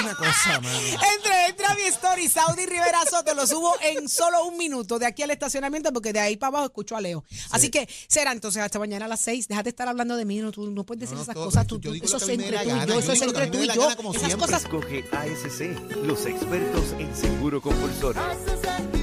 Una 0.00 0.14
cosa, 0.14 0.60
mano. 0.62 0.78
Entre, 1.16 1.46
entre 1.48 1.66
a 1.66 1.74
mi 1.74 1.82
story, 1.88 2.28
Saudi 2.28 2.66
Rivera 2.66 3.00
Soto, 3.10 3.34
lo 3.34 3.48
subo 3.48 3.74
en 3.82 4.08
solo 4.08 4.44
un 4.46 4.56
minuto 4.56 5.00
de 5.00 5.06
aquí 5.06 5.22
al 5.24 5.32
estacionamiento 5.32 5.92
porque 5.92 6.12
de 6.12 6.20
ahí 6.20 6.36
para 6.36 6.48
abajo 6.50 6.66
escucho 6.66 6.96
a 6.96 7.00
Leo. 7.00 7.24
Así 7.50 7.68
que 7.68 7.88
será 8.06 8.30
entonces 8.30 8.62
hasta 8.62 8.78
mañana 8.78 9.06
a 9.06 9.08
las 9.08 9.20
seis. 9.20 9.48
Déjate 9.48 9.70
estar 9.70 9.88
hablando 9.88 10.14
de 10.16 10.24
mí, 10.24 10.38
no, 10.38 10.52
tú 10.52 10.70
no 10.70 10.84
puedes 10.86 11.00
decir 11.00 11.14
No, 11.14 11.18
no, 11.18 11.22
esas 11.24 11.34
todo- 11.34 11.44
cosas. 11.46 11.66
Tú, 11.66 11.80
yo 11.80 11.90
tú- 11.90 11.94
digo 11.94 12.06
eso 12.06 12.16
es 12.18 12.28
entre 12.28 12.58
tú 12.58 12.64
y 12.64 12.68
yo, 12.68 12.86
yo 12.86 12.98
eso 13.00 13.12
es 13.12 13.22
entre 13.22 13.46
tú 13.48 13.58
y 13.58 13.66
yo. 13.66 13.72
Esas 13.90 13.96
siempre. 14.14 14.36
cosas 14.38 14.62
Escoge 14.62 15.04
ASC, 15.10 15.96
los 16.04 16.24
expertos 16.26 16.84
en 17.00 17.16
seguro 17.16 17.60
compulsorio. 17.60 18.22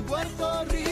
Puerto 0.08 0.64
Rico. 0.66 0.85